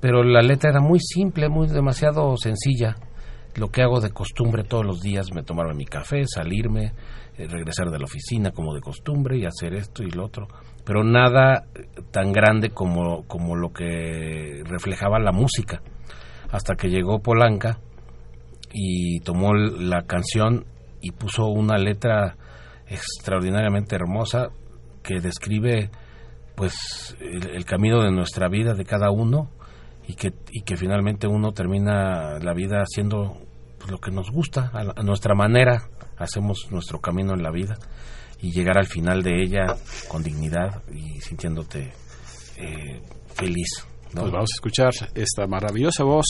Pero 0.00 0.22
la 0.22 0.42
letra 0.42 0.70
era 0.70 0.80
muy 0.80 1.00
simple, 1.00 1.48
muy 1.48 1.66
demasiado 1.66 2.36
sencilla. 2.36 2.94
Lo 3.56 3.70
que 3.70 3.82
hago 3.82 4.00
de 4.00 4.10
costumbre 4.10 4.62
todos 4.62 4.84
los 4.84 5.00
días, 5.00 5.32
me 5.34 5.42
tomar 5.42 5.74
mi 5.74 5.86
café, 5.86 6.24
salirme, 6.26 6.92
eh, 7.38 7.46
regresar 7.48 7.90
de 7.90 7.98
la 7.98 8.04
oficina 8.04 8.50
como 8.50 8.74
de 8.74 8.80
costumbre 8.80 9.36
y 9.36 9.44
hacer 9.44 9.74
esto 9.74 10.02
y 10.02 10.10
lo 10.10 10.24
otro, 10.24 10.48
pero 10.84 11.04
nada 11.04 11.66
tan 12.10 12.32
grande 12.32 12.70
como, 12.70 13.26
como 13.26 13.56
lo 13.56 13.72
que 13.72 14.62
reflejaba 14.64 15.18
la 15.18 15.32
música, 15.32 15.82
hasta 16.50 16.76
que 16.76 16.88
llegó 16.88 17.20
Polanca 17.20 17.78
y 18.72 19.20
tomó 19.20 19.54
la 19.54 20.02
canción 20.02 20.64
y 21.02 21.10
puso 21.12 21.46
una 21.46 21.76
letra 21.76 22.36
extraordinariamente 22.86 23.96
hermosa 23.96 24.48
que 25.02 25.20
describe 25.20 25.90
pues 26.54 27.16
el, 27.20 27.64
camino 27.64 28.02
de 28.02 28.10
nuestra 28.10 28.48
vida 28.48 28.72
de 28.72 28.84
cada 28.84 29.10
uno 29.10 29.50
y 30.08 30.14
que, 30.14 30.32
y 30.50 30.62
que 30.62 30.76
finalmente 30.76 31.26
uno 31.26 31.52
termina 31.52 32.38
la 32.38 32.54
vida 32.54 32.78
haciendo 32.80 33.36
pues, 33.78 33.90
lo 33.90 33.98
que 33.98 34.10
nos 34.10 34.30
gusta 34.30 34.70
a 34.72 35.02
nuestra 35.02 35.34
manera 35.34 35.90
hacemos 36.18 36.66
nuestro 36.70 37.00
camino 37.00 37.34
en 37.34 37.42
la 37.42 37.50
vida 37.50 37.78
y 38.40 38.52
llegar 38.52 38.78
al 38.78 38.86
final 38.86 39.22
de 39.22 39.42
ella 39.42 39.76
con 40.08 40.22
dignidad 40.22 40.82
y 40.92 41.20
sintiéndote 41.20 41.92
eh, 42.56 43.02
feliz. 43.34 43.86
Pues 44.12 44.32
vamos 44.32 44.50
a 44.52 44.56
escuchar 44.56 44.92
esta 45.14 45.46
maravillosa 45.46 46.04
voz 46.04 46.26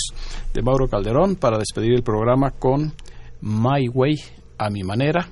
de 0.52 0.62
Mauro 0.62 0.88
Calderón 0.88 1.36
para 1.36 1.58
despedir 1.58 1.92
el 1.94 2.02
programa 2.02 2.50
con 2.50 2.94
My 3.40 3.88
Way 3.92 4.16
a 4.58 4.70
mi 4.70 4.82
manera 4.82 5.28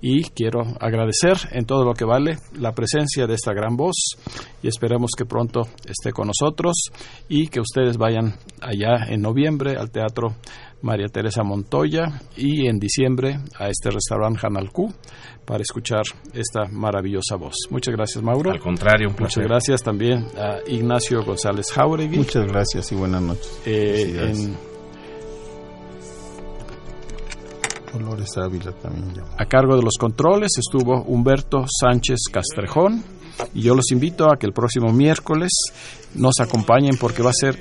y 0.00 0.24
quiero 0.24 0.62
agradecer 0.80 1.36
en 1.52 1.64
todo 1.64 1.84
lo 1.84 1.94
que 1.94 2.04
vale 2.04 2.38
la 2.58 2.72
presencia 2.72 3.26
de 3.26 3.34
esta 3.34 3.52
gran 3.52 3.76
voz 3.76 4.16
y 4.62 4.68
esperemos 4.68 5.10
que 5.16 5.26
pronto 5.26 5.60
esté 5.86 6.12
con 6.12 6.28
nosotros 6.28 6.90
y 7.28 7.48
que 7.48 7.60
ustedes 7.60 7.98
vayan 7.98 8.34
allá 8.60 9.06
en 9.08 9.20
noviembre 9.20 9.76
al 9.76 9.90
Teatro 9.90 10.34
María 10.82 11.06
Teresa 11.08 11.42
Montoya 11.42 12.20
y 12.36 12.66
en 12.66 12.78
diciembre 12.78 13.38
a 13.58 13.68
este 13.68 13.90
restaurante 13.90 14.40
Janalcú 14.40 14.92
para 15.44 15.62
escuchar 15.62 16.02
esta 16.34 16.66
maravillosa 16.70 17.36
voz. 17.36 17.54
Muchas 17.70 17.94
gracias, 17.94 18.22
Mauro. 18.22 18.50
Al 18.50 18.60
contrario, 18.60 19.08
un 19.08 19.14
placer. 19.14 19.42
Muchas 19.42 19.50
gracias 19.50 19.82
también 19.82 20.26
a 20.36 20.58
Ignacio 20.66 21.24
González 21.24 21.70
Jauregui. 21.72 22.18
Muchas 22.18 22.46
gracias 22.46 22.92
y 22.92 22.94
buenas 22.94 23.22
noches. 23.22 23.62
Eh, 23.64 24.54
también. 28.80 29.24
A 29.38 29.44
cargo 29.46 29.76
de 29.76 29.82
los 29.82 29.96
controles 29.98 30.52
estuvo 30.58 31.02
Humberto 31.02 31.64
Sánchez 31.68 32.20
Castrejón 32.32 33.04
y 33.54 33.62
yo 33.62 33.74
los 33.74 33.90
invito 33.92 34.30
a 34.32 34.36
que 34.38 34.46
el 34.46 34.52
próximo 34.52 34.92
miércoles 34.92 35.50
nos 36.14 36.40
acompañen 36.40 36.96
porque 36.98 37.22
va 37.22 37.30
a 37.30 37.34
ser 37.34 37.58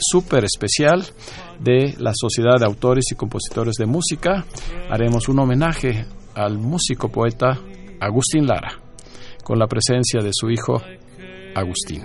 súper 0.00 0.44
especial 0.44 1.04
de 1.58 1.94
la 1.98 2.12
Sociedad 2.14 2.58
de 2.58 2.66
Autores 2.66 3.06
y 3.12 3.14
Compositores 3.14 3.74
de 3.76 3.86
Música. 3.86 4.44
Haremos 4.90 5.28
un 5.28 5.40
homenaje 5.40 6.06
al 6.34 6.58
músico 6.58 7.08
poeta 7.10 7.58
Agustín 8.00 8.46
Lara, 8.46 8.80
con 9.42 9.58
la 9.58 9.66
presencia 9.66 10.20
de 10.22 10.30
su 10.32 10.50
hijo 10.50 10.80
Agustín. 11.54 12.04